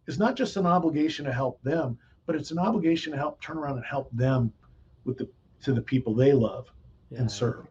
[0.07, 3.59] is not just an obligation to help them, but it's an obligation to help turn
[3.59, 4.53] around and help them
[5.05, 5.29] with the
[5.63, 6.73] to the people they love
[7.11, 7.67] yeah, and serve.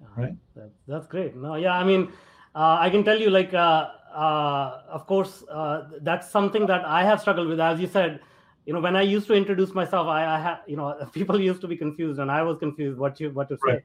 [0.00, 0.36] Yeah, right?
[0.56, 1.36] That, that's great.
[1.36, 2.12] No, yeah, I mean,
[2.54, 7.04] uh, I can tell you, like, uh, uh, of course, uh, that's something that I
[7.04, 7.60] have struggled with.
[7.60, 8.20] As you said,
[8.64, 11.60] you know, when I used to introduce myself, I, I had, you know, people used
[11.60, 13.82] to be confused, and I was confused what you what to say, Right.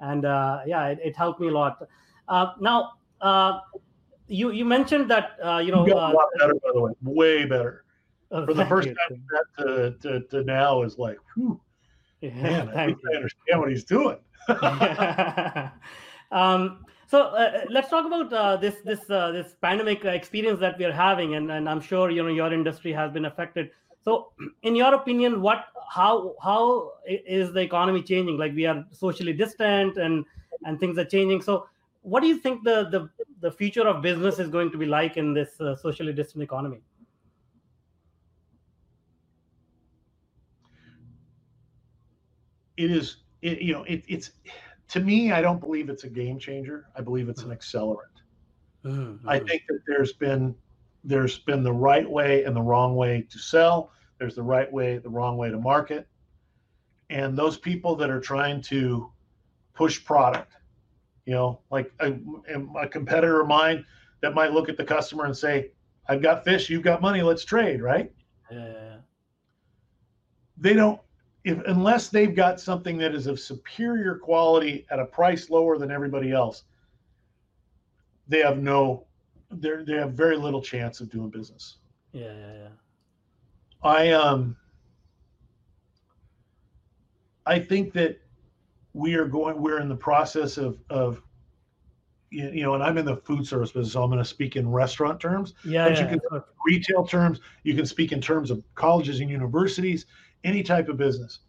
[0.00, 1.78] and uh, yeah, it, it helped me a lot.
[2.28, 3.60] Uh, now, uh,
[4.28, 7.84] you you mentioned that uh, you know, uh, better, by the way, way better.
[8.30, 8.94] uh, For the first you.
[9.08, 11.60] time that to, to, to now is like, whew,
[12.20, 12.30] Yeah,
[12.64, 12.98] man, I think.
[13.10, 14.18] I understand what he's doing.
[16.30, 20.84] um, so uh, let's talk about uh, this this uh, this pandemic experience that we
[20.84, 23.70] are having, and, and I'm sure you know your industry has been affected.
[24.04, 28.38] So, in your opinion, what how how is the economy changing?
[28.38, 30.24] Like we are socially distant, and
[30.64, 31.42] and things are changing.
[31.42, 31.68] So,
[32.06, 33.08] what do you think the the
[33.40, 36.80] the future of business is going to be like in this uh, socially distant economy?
[42.76, 44.32] it is it, you know it, it's
[44.88, 46.86] to me i don't believe it's a game changer.
[46.94, 48.16] I believe it's an accelerant.
[49.26, 50.54] I think that there's been
[51.02, 53.90] there's been the right way and the wrong way to sell.
[54.18, 56.06] There's the right way the wrong way to market.
[57.10, 59.10] And those people that are trying to
[59.74, 60.52] push product
[61.26, 62.14] you know like a,
[62.80, 63.84] a competitor of mine
[64.22, 65.70] that might look at the customer and say
[66.08, 68.10] i've got fish you've got money let's trade right?
[68.50, 68.96] Yeah,
[70.56, 71.00] they don't
[71.44, 75.90] if unless they've got something that is of superior quality at a price lower than
[75.90, 76.62] everybody else
[78.28, 79.04] they have no
[79.50, 81.78] they they have very little chance of doing business.
[82.12, 82.68] Yeah, yeah, yeah.
[83.82, 84.56] i um
[87.44, 88.20] i think that
[88.96, 91.20] we are going we're in the process of of
[92.30, 94.66] you know and i'm in the food service business so i'm going to speak in
[94.68, 96.44] restaurant terms Yeah, But you can- sure.
[96.66, 100.06] retail terms, you can speak in terms of colleges and universities,
[100.42, 101.40] any type of business.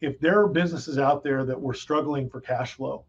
[0.00, 3.04] If there are businesses out there that were struggling for cash flow,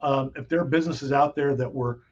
[0.00, 2.02] um, if there are businesses out there that were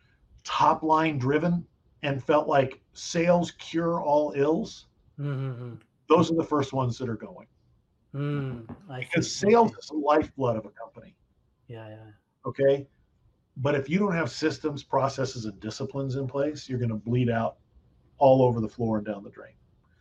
[0.43, 1.65] top line driven
[2.03, 4.87] and felt like sales cure all ills,
[5.21, 5.79] Mhm,
[6.09, 7.47] those are the first ones that are going.
[8.15, 11.15] Mm, I because sales is the lifeblood of a company.
[11.69, 12.11] Yeah, yeah.
[12.45, 12.87] Okay.
[13.57, 17.31] But if you don't have systems, processes, and disciplines in place, you're going to bleed
[17.31, 17.57] out
[18.19, 19.53] all over the floor and down the drain.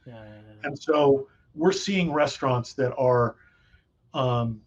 [0.06, 0.68] Yeah, yeah, yeah.
[0.68, 3.36] And so we're seeing restaurants that are,
[4.14, 4.62] um,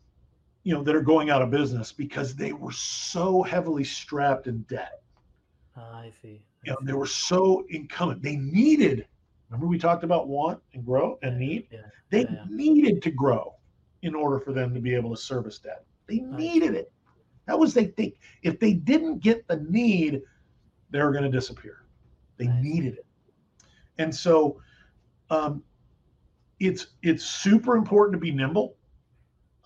[0.63, 4.63] you know, that are going out of business because they were so heavily strapped in
[4.63, 5.03] debt.
[5.77, 6.43] Ah, I see.
[6.65, 6.87] I You know, see.
[6.87, 8.23] they were so incumbent.
[8.23, 9.07] They needed.
[9.53, 11.69] Remember we talked about want and grow and need.
[11.71, 13.55] Yeah, They yeah, needed to grow
[14.01, 15.85] in order for them to be able to service debt.
[16.07, 16.91] They needed it.
[17.47, 20.23] That was they think if they didn't get the need,
[20.91, 21.85] they were going to disappear.
[22.39, 23.07] They needed it,
[23.99, 24.59] and so
[25.29, 25.63] um,
[26.59, 28.77] it's it's super important to be nimble.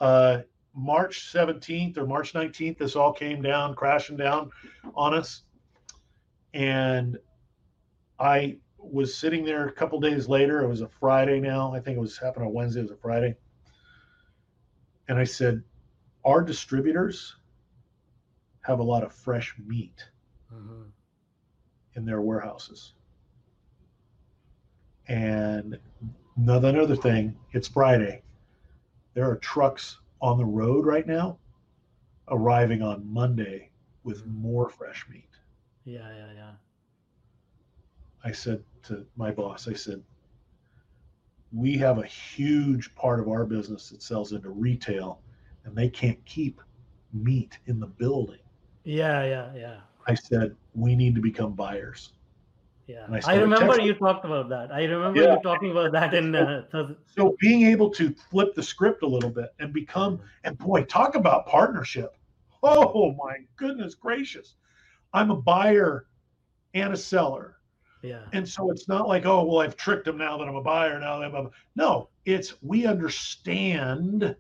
[0.01, 0.41] Uh,
[0.75, 4.51] March 17th or March 19th, this all came down, crashing down
[4.95, 5.45] on us,
[6.53, 7.17] and
[8.19, 8.59] I
[8.93, 10.63] was sitting there a couple days later.
[10.63, 11.73] It was a Friday now.
[11.75, 12.81] I think it was happened on Wednesday.
[12.81, 13.37] It was a Friday.
[15.09, 15.63] And I said,
[16.25, 17.37] Our distributors
[18.63, 20.11] have a lot of fresh meat
[20.53, 20.91] Mhm.
[21.95, 22.95] in their warehouses.
[25.07, 25.79] And
[26.37, 28.23] another other thing, it's Friday.
[29.15, 31.39] There are trucks on the road right now
[32.29, 33.71] arriving on Monday
[34.03, 35.31] with more fresh meat.
[35.85, 36.53] Yeah, yeah, yeah.
[38.25, 40.03] I said to my boss, I said,
[41.53, 45.21] we have a huge part of our business that sells into retail,
[45.65, 46.61] and they can't keep
[47.13, 48.39] meat in the building.
[48.85, 49.77] Yeah, yeah, yeah.
[50.07, 52.13] I said, we need to become buyers.
[52.87, 53.87] Yeah, I I, remember texting.
[53.87, 54.71] you talked about that.
[54.73, 55.35] I remember Yeah.
[55.35, 56.63] you talking about that in uh,
[57.07, 61.17] So being able to flip the script a little bit and become, and boy, talk
[61.17, 62.17] about partnership.
[62.63, 64.55] Oh my goodness gracious.
[65.13, 66.07] I'm a buyer
[66.75, 67.56] and a seller.
[68.03, 70.63] Yeah, And so it's not like, oh, well, I've tricked them now that I'm a
[70.63, 70.99] buyer.
[70.99, 74.37] Now that I'm a, no, it's we understand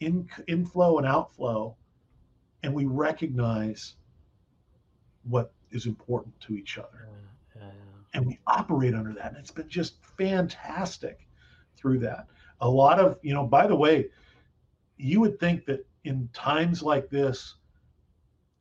[0.00, 1.76] in, inflow and outflow,
[2.62, 3.94] and we recognize
[5.24, 7.08] what is important to each other.
[7.56, 7.70] yeah, yeah,
[8.14, 9.28] And we operate under that.
[9.28, 11.26] And it's been just fantastic
[11.76, 12.26] through that.
[12.60, 14.08] A lot of, you know, by the way,
[14.96, 17.54] you would think that in times like this,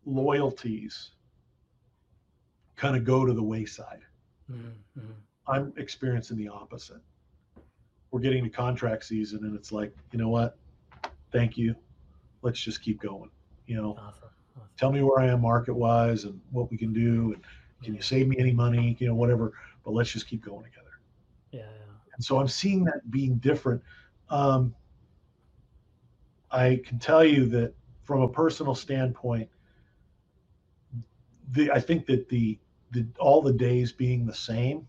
[0.05, 1.11] loyalties
[2.79, 3.99] kind of go to the wayside.
[4.49, 5.13] Mhm, mhm.
[5.47, 7.01] I'm experiencing the opposite.
[8.11, 10.57] We're getting to contract season, and it's like, you know what?
[11.31, 11.75] Thank you.
[12.41, 13.29] Let's just keep going.
[13.67, 14.29] You know, Awesome.
[14.55, 14.69] awesome.
[14.77, 17.43] tell me where I am market wise and what we can do, and
[17.83, 18.95] can you save me any money?
[18.99, 19.53] You know, whatever.
[19.83, 21.01] But let's just keep going together.
[21.51, 21.93] Yeah, yeah.
[22.15, 23.81] And so I'm seeing that being different.
[24.29, 24.73] Um,
[26.51, 27.73] I can tell you that
[28.03, 29.49] from a personal standpoint,
[31.51, 32.57] the I think that the
[32.91, 34.87] the all the days being the same.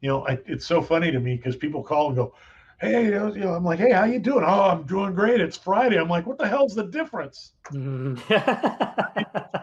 [0.00, 2.34] You know, I, it's so funny to me because people call and go,
[2.80, 5.40] "Hey, you know," I'm like, "Hey, how you doing?" "Oh, I'm doing great.
[5.40, 7.52] It's Friday." I'm like, "What the hell's the difference?
[7.72, 8.18] Mhm.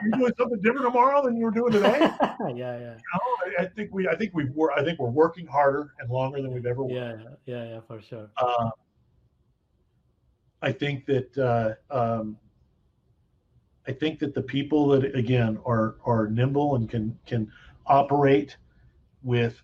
[0.03, 1.99] You're doing something different tomorrow than you were doing today."
[2.55, 3.19] yeah, yeah, No,
[3.59, 6.41] I, I think we I think we were I think we're working harder and longer
[6.41, 6.93] than we've ever worked.
[6.95, 8.29] yeah, yeah, yeah, for sure.
[8.37, 8.69] Uh,
[10.63, 12.37] I think that uh, um,
[13.87, 17.51] I think that the people that again are are nimble and can can
[17.85, 18.57] operate
[19.23, 19.61] with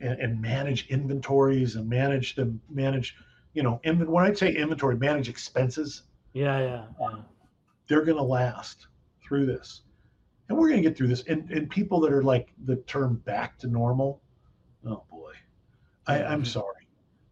[0.00, 3.16] and, and manage inventories and manage them manage
[3.52, 6.02] you know inven- when I say inventory manage expenses.
[6.32, 7.16] Yeah, yeah, yeah.
[7.88, 8.86] they're going to last
[9.26, 9.82] through this.
[10.48, 11.24] And we're going to get through this.
[11.24, 14.20] And, and people that are like the term back to normal
[14.86, 15.32] oh boy.
[16.06, 16.86] I, i'm sorry.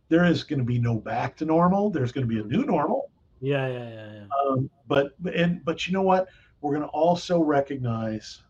[0.09, 1.91] There is going to be no back to normal.
[1.91, 3.11] There's going to be a new normal
[3.41, 4.25] Yeah, yeah, yeah, yeah.
[4.51, 6.29] um, but and but you know what
[6.61, 8.43] we're going to also recognize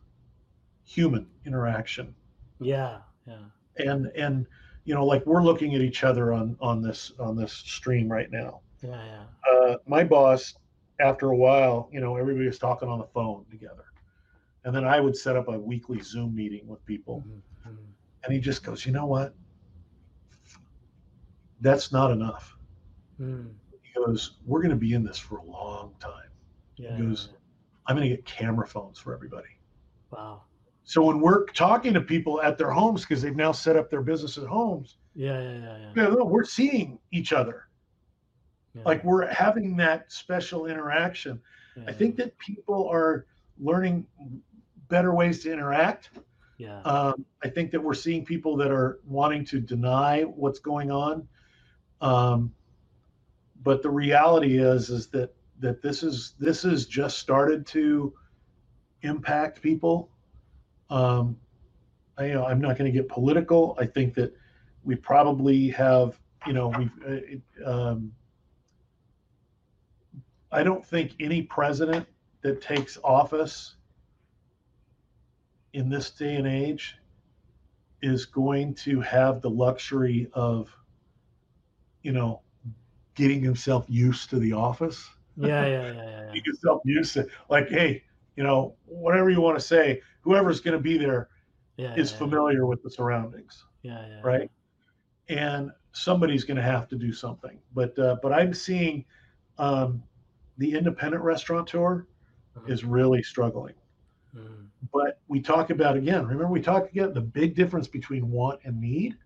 [0.85, 2.15] human interaction
[2.61, 3.39] Yeah, yeah.
[3.79, 4.47] and and
[4.85, 8.31] you know like we're looking at each other on on this on this stream right
[8.31, 9.25] now Yeah, yeah.
[9.53, 10.55] uh, my boss,
[11.01, 13.85] after a while, you know, everybody was talking on the phone together.
[14.65, 17.23] And then I would set up a weekly Zoom meeting with people.
[17.27, 17.87] Mhm, mhm.
[18.25, 19.35] And he just goes, you know what?
[21.61, 22.57] That's not enough.
[23.21, 23.53] Mm.
[24.07, 26.31] He goes, we're going to be in this for a long time.
[26.77, 27.31] Yeah, goes-
[27.87, 29.49] I'm going to get camera phones for everybody.
[30.11, 30.43] Wow.
[30.85, 34.03] So when we're talking to people at their homes, because they've now set up their
[34.03, 35.93] business at homes, Yeah, yeah, yeah, yeah.
[36.09, 37.69] you know, we're seeing each other.
[38.75, 38.83] yeah.
[38.85, 41.41] Like we're having that special interaction.
[41.77, 43.27] yeah, I think that people are
[43.59, 44.07] learning
[44.89, 46.11] better ways to interact.
[46.59, 46.81] Yeah.
[46.83, 51.27] Um, I think that we're seeing people that are wanting to deny what's going on.
[52.01, 52.53] Um,
[53.67, 58.15] but the reality is, is that that this is this has just started to
[59.03, 60.09] impact people.
[60.89, 61.37] Um,
[62.17, 63.77] I, you know, I'm not going to get political.
[63.81, 64.33] I think that
[64.85, 66.93] we probably have, you know, we've.
[67.67, 68.13] Uh, um,
[70.53, 72.07] I don't think any president
[72.43, 73.75] that takes office
[75.73, 76.99] in this day and age
[78.01, 80.71] is going to have the luxury of,
[82.05, 82.43] you know,
[83.17, 86.35] getting himself used to the office, yeah, yeah, yeah, yeah, yeah.
[86.35, 88.03] getting himself used to, like, hey,
[88.37, 91.29] you know, whatever you want to say, whoever's going to be there
[91.77, 94.23] yeah, is yeah, familiar with the surroundings, Yeah, yeah.
[94.23, 94.51] right?
[95.29, 97.61] And somebody's going to have to do something.
[97.75, 99.05] But uh, but I'm seeing
[99.59, 100.03] um,
[100.59, 102.07] the independent restaurateur
[102.57, 102.69] Mhm.
[102.69, 103.75] is really struggling.
[104.35, 104.71] Mm.
[104.93, 108.81] but we talk about again remember we talked again the big difference between want and
[108.81, 109.17] need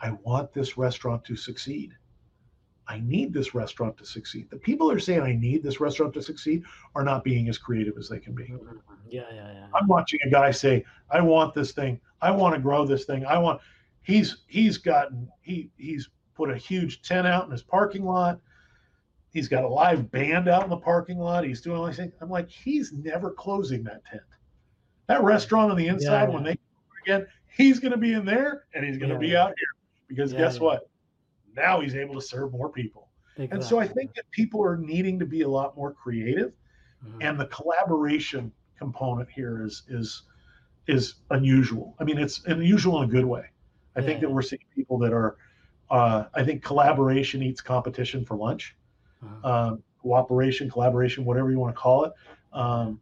[0.00, 1.92] i want this restaurant to succeed
[2.88, 4.48] i need this restaurant to succeed.
[4.50, 6.62] The people are saying i need this restaurant to succeed
[6.94, 8.44] are not being as creative as they can be.
[8.44, 8.78] Mhm.
[9.08, 9.66] Yeah, yeah, yeah.
[9.74, 12.00] i'm watching a guy say i want this thing.
[12.22, 13.26] I want to grow this thing.
[13.26, 13.60] I want
[14.02, 18.40] he's he's gotten he he's put a huge tent out in his parking lot.
[19.30, 21.44] He's got a live band out in the parking lot.
[21.44, 22.14] He's doing all these things.
[22.20, 24.22] I'm like he's never closing that tent.
[25.08, 26.54] That restaurant on the inside when yeah.
[26.54, 29.42] they again he's going to be in there and he's going to Yeah, be yeah.
[29.44, 29.68] out here.
[30.08, 30.62] Because Yeah, guess yeah.
[30.62, 30.88] what
[31.56, 33.08] now he's able to serve more people
[33.52, 36.52] and so i think that people are needing to be a lot more creative
[37.04, 37.18] Mhm.
[37.20, 40.22] and the collaboration component here is is
[40.88, 41.94] is unusual.
[41.98, 43.46] I mean, it's unusual in a good way.
[43.96, 45.36] I think that we're seeing people that are.
[45.90, 48.76] Uh, I think collaboration eats competition for lunch,
[49.22, 49.50] Uh-huh.
[49.52, 52.12] um, cooperation, collaboration, whatever you want to call it.
[52.52, 53.00] Um,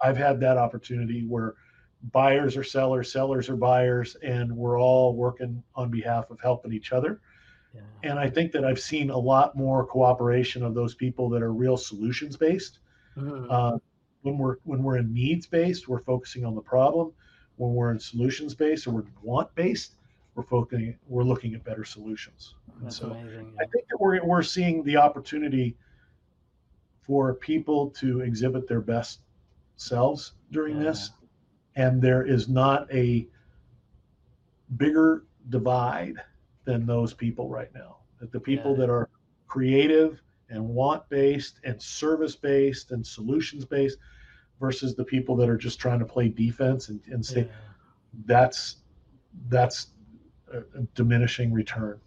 [0.00, 1.54] I've had that opportunity where
[2.12, 6.92] buyers are sellers, sellers are buyers, and we're all working on behalf of helping each
[6.92, 7.20] other.
[7.74, 7.80] Yeah.
[8.10, 11.52] And I think that I've seen a lot more cooperation of those people that are
[11.52, 12.78] real solutions based.
[13.16, 13.46] Mhm.
[13.50, 13.78] Uh,
[14.22, 17.12] when we're when we're in needs based, we're focusing on the problem.
[17.56, 19.96] When we're in solutions based or we're want based,
[20.34, 22.54] we're focusing we're looking at better solutions.
[22.74, 23.54] And That's so amazing.
[23.60, 25.76] I think that we're we're seeing the opportunity
[27.02, 29.20] for people to exhibit their best
[29.76, 31.10] selves during this,
[31.76, 33.28] and there is not a
[34.76, 36.16] bigger divide
[36.64, 37.96] than those people right now.
[38.20, 38.78] That the people Yeah.
[38.78, 39.08] that are
[39.46, 43.98] creative and want based and service based and solutions based
[44.60, 47.46] versus the people that are just trying to play defense and, and stay Yeah.
[48.26, 48.76] that's
[49.48, 49.88] that's
[50.52, 52.00] a, a diminishing return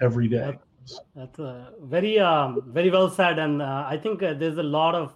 [0.00, 0.46] every day.
[0.46, 0.64] Yep.
[1.14, 4.94] That's uh, very um, very well said, and uh, I think uh, there's a lot
[4.94, 5.14] of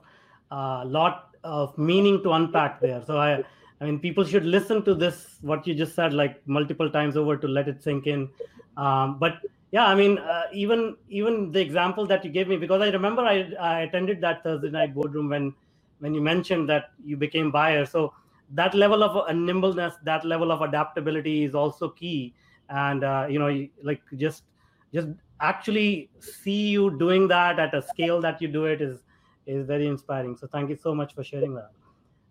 [0.50, 3.02] uh, lot of meaning to unpack there.
[3.06, 3.42] So I,
[3.80, 7.36] I mean, people should listen to this what you just said like multiple times over
[7.36, 8.30] to let it sink in.
[8.76, 9.38] Um, but
[9.72, 13.22] yeah, I mean, uh, even even the example that you gave me because I remember
[13.22, 15.54] I, I attended that Thursday night boardroom when
[15.98, 17.84] when you mentioned that you became buyer.
[17.84, 18.14] So
[18.50, 22.34] that level of uh, nimbleness, that level of adaptability is also key.
[22.68, 24.44] And uh, you know, like just
[24.92, 25.08] just
[25.40, 29.02] actually see you doing that at a scale that you do it is
[29.46, 30.36] is very inspiring.
[30.36, 31.70] So thank you so much for sharing that.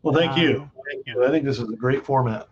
[0.04, 0.62] Well, thank you.
[0.62, 1.26] Um, Thank you.
[1.26, 2.47] I think this is a great format.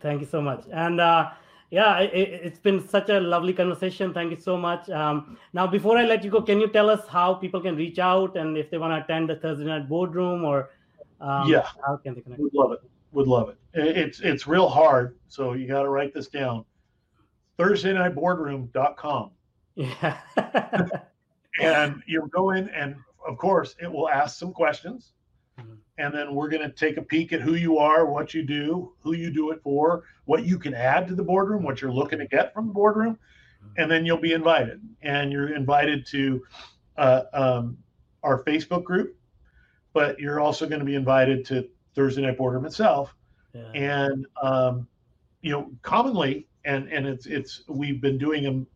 [0.00, 0.64] Thank you so much.
[0.72, 1.30] And uh,
[1.70, 2.12] yeah, it,
[2.46, 4.12] it's been such a lovely conversation.
[4.12, 4.90] Thank you so much.
[4.90, 8.00] Um, now, before I let you go, can you tell us how people can reach
[8.00, 10.70] out and if they want to attend the Thursday night boardroom or
[11.20, 11.68] um, Yeah.
[11.86, 12.42] how can they connect?
[12.42, 12.80] Would love it.
[13.12, 13.58] Would love it.
[13.74, 16.64] It's it's real hard, so you got to write this down.
[17.58, 19.30] ThursdayNightBoardroom.com,
[19.76, 20.18] Yeah.
[21.60, 25.12] and you'll go in, and of course, it will ask some questions.
[25.98, 28.92] And then we're going to take a peek at who you are, what you do,
[29.00, 32.18] who you do it for, what you can add to the boardroom, what you're looking
[32.18, 33.18] to get from the boardroom,
[33.76, 34.80] and then you'll be invited.
[35.02, 36.42] And you're invited to
[36.96, 37.78] uh, um,
[38.22, 39.16] our Facebook group,
[39.92, 43.14] but you're also going to be invited to Thursday Night Boardroom itself.
[43.52, 43.70] yeah.
[43.74, 44.86] and um,
[45.42, 48.66] you know commonly and and it's it's we've been doing them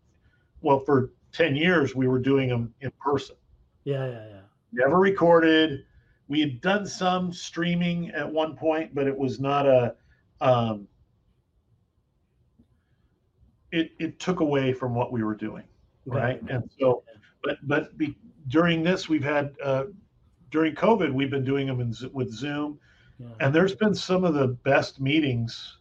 [0.60, 3.36] well for 10 years we were doing them in person
[3.84, 4.40] yeah, yeah, yeah.
[4.72, 5.84] never recorded
[6.28, 9.94] we had done some streaming at one point but it was not a
[10.40, 10.86] um,
[13.72, 15.64] it it took away from what we were doing
[16.04, 16.40] right.
[16.48, 17.02] and so
[17.42, 18.16] but but be,
[18.48, 19.84] during this we've had uh,
[20.50, 22.78] during covid we've been doing them in, with zoom.
[23.18, 25.78] Yeah, and there's been some of the best meetings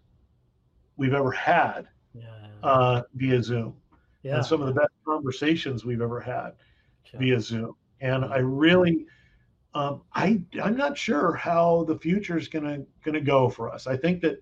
[0.97, 3.75] we've ever had yeah, uh, via Zoom,
[4.23, 4.37] yeah.
[4.37, 6.53] and some of the best conversations we've ever had
[7.17, 7.75] via Zoom.
[8.01, 9.05] And I really,
[9.75, 13.85] um, I I'm not sure how the future is gonna gonna go for us.
[13.85, 14.39] I think that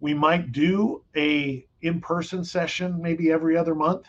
[0.00, 4.06] we might do a in-person session maybe every other month,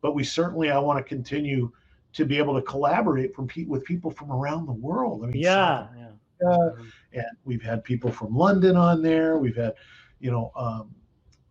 [0.00, 1.70] but we certainly I want to continue
[2.12, 5.24] to be able to collaborate from pe- with people from around the world.
[5.24, 6.08] I mean, yeah, yeah.
[6.40, 6.78] South
[7.12, 9.38] and we've had people from London on there.
[9.38, 9.74] We've had,
[10.20, 10.94] you know, um,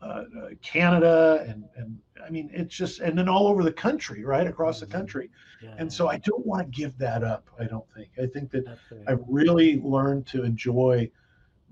[0.03, 4.23] uh, uh, Canada, and and I mean, it's just and then all over the country,
[4.23, 4.91] right across the Mhm.
[4.91, 5.29] country.
[5.61, 7.49] yeah, And so I don't want to give that up.
[7.59, 8.09] I don't think.
[8.21, 8.65] I think that.
[9.07, 11.09] I've really learned to enjoy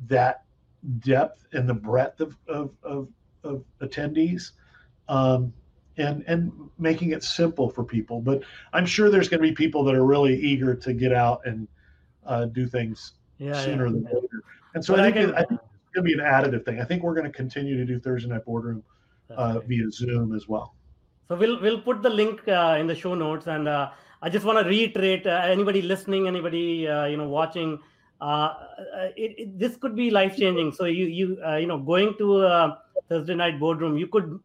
[0.07, 0.43] that
[0.99, 3.09] depth and the breadth of of of,
[3.43, 4.51] of attendees.
[5.09, 5.53] Um,
[5.97, 9.83] and, and making it simple for people, but I'm sure there's going to be people
[9.83, 11.67] that are really eager to get out and
[12.25, 14.41] uh, do things yeah, sooner yeah, than later.
[14.73, 15.59] And so I I think, can- I think
[15.93, 16.79] going to be an additive thing.
[16.79, 18.83] I think we're going to continue to do Thursday night boardroom
[19.35, 20.75] uh, via Zoom as well.
[21.27, 24.45] So we'll we'll put the link uh, in the show notes, and uh, I just
[24.45, 27.79] want to reiterate: uh, anybody listening, anybody uh, you know watching,
[28.19, 28.53] uh, uh,
[29.15, 30.73] it, it, this could be life changing.
[30.73, 34.39] So you you uh, you know going to a Thursday night boardroom, you could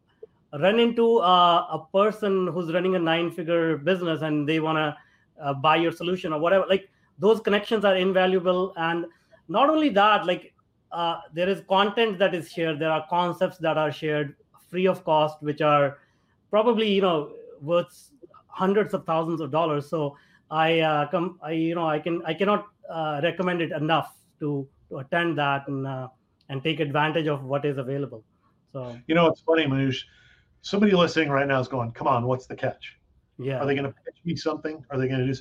[0.53, 4.97] run into uh, a person who's running a nine figure business, and they want to
[5.43, 6.65] uh, buy your solution or whatever.
[6.67, 6.89] Like
[7.19, 9.05] those connections are invaluable, and
[9.49, 10.53] not only that, like
[10.91, 12.79] uh, there is content that is shared.
[12.79, 14.35] There are concepts that are shared
[14.69, 15.97] free of cost, which are
[16.49, 17.31] probably you know
[17.61, 18.11] worth
[18.47, 20.15] hundreds of thousands of dollars so
[20.49, 24.67] i uh, come i you know i can i cannot uh, recommend it enough to,
[24.89, 26.07] to attend that and uh,
[26.49, 28.23] and take advantage of what is available
[28.71, 29.97] so You know, it's funny, Manoj
[30.61, 32.97] Somebody listening right now is going, "Come on, what's the catch?
[33.37, 34.83] yeah Are they going to pitch me something?
[34.89, 35.39] Are they going to do?"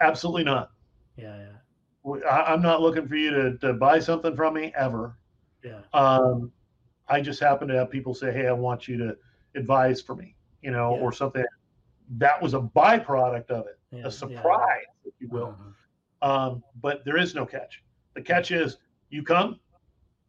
[0.00, 0.70] Absolutely not.
[1.16, 1.56] yeah yeah
[2.14, 5.16] I, I'm not looking for you to, to buy something from me ever.
[5.64, 6.50] yeah Um,
[7.08, 9.16] I just happen to have people say, "Hey, I want you to
[9.54, 11.00] advise for me," you know, Yeah.
[11.02, 11.44] or something.
[12.18, 13.78] That was a byproduct of it.
[13.90, 14.08] Yeah, a yeah.
[14.10, 15.56] surprise, if you will.
[15.58, 16.30] Uh-huh.
[16.30, 17.82] Um, but there is no catch.
[18.14, 18.78] The catch is
[19.10, 19.58] you come,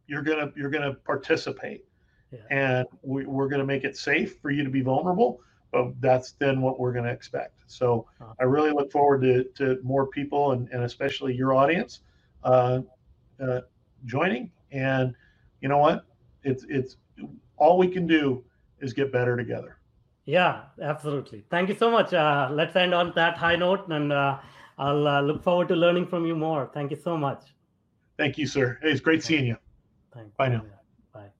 [0.06, 1.84] you're gonna you're gonna participate,
[2.32, 2.38] Yeah.
[2.50, 5.40] and we, we're gonna make it safe for you to be vulnerable.
[5.72, 7.54] But that's then what we're gonna expect.
[7.66, 8.34] So Uh-huh.
[8.40, 12.00] I really look forward to, to more people and, and especially your audience
[12.42, 12.80] uh,
[13.40, 13.60] uh,
[14.06, 14.50] joining.
[14.72, 15.14] And
[15.60, 16.04] you know what?
[16.42, 16.96] It's it's
[17.56, 18.44] all we can do
[18.80, 19.76] is get better together.
[20.24, 21.44] Yeah, absolutely.
[21.50, 22.14] Thank you so much.
[22.14, 24.38] Uh, let's end on that high note, and uh,
[24.78, 26.70] I'll uh, look forward to learning from you more.
[26.72, 27.42] Thank you so much.
[28.16, 28.78] Thank you, sir.
[28.82, 29.56] Hey, it's great seeing you.
[30.14, 30.30] Thanks.
[30.36, 30.62] Bye now.
[31.12, 31.30] Bye.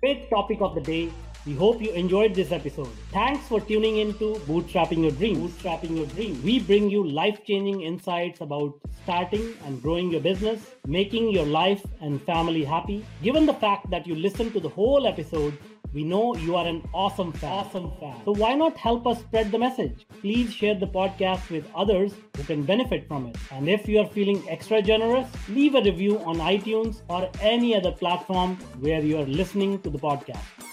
[0.00, 1.10] Great topic of the day.
[1.46, 2.90] We hope you enjoyed this episode.
[3.12, 5.36] Thanks for tuning in to Bootstrapping Your Dream.
[5.48, 6.42] Bootstrapping Your Dream.
[6.42, 12.20] We bring you life-changing insights about starting and growing your business, making your life and
[12.24, 13.06] family happy.
[13.22, 15.56] Given the fact that you listened to the whole episode,
[15.94, 17.50] we know you are an awesome fan.
[17.50, 18.16] Awesome fan.
[18.26, 20.06] So why not help us spread the message?
[20.20, 23.36] Please share the podcast with others who can benefit from it.
[23.50, 27.92] And if you are feeling extra generous, leave a review on iTunes or any other
[27.92, 30.69] platform where you are listening to the podcast.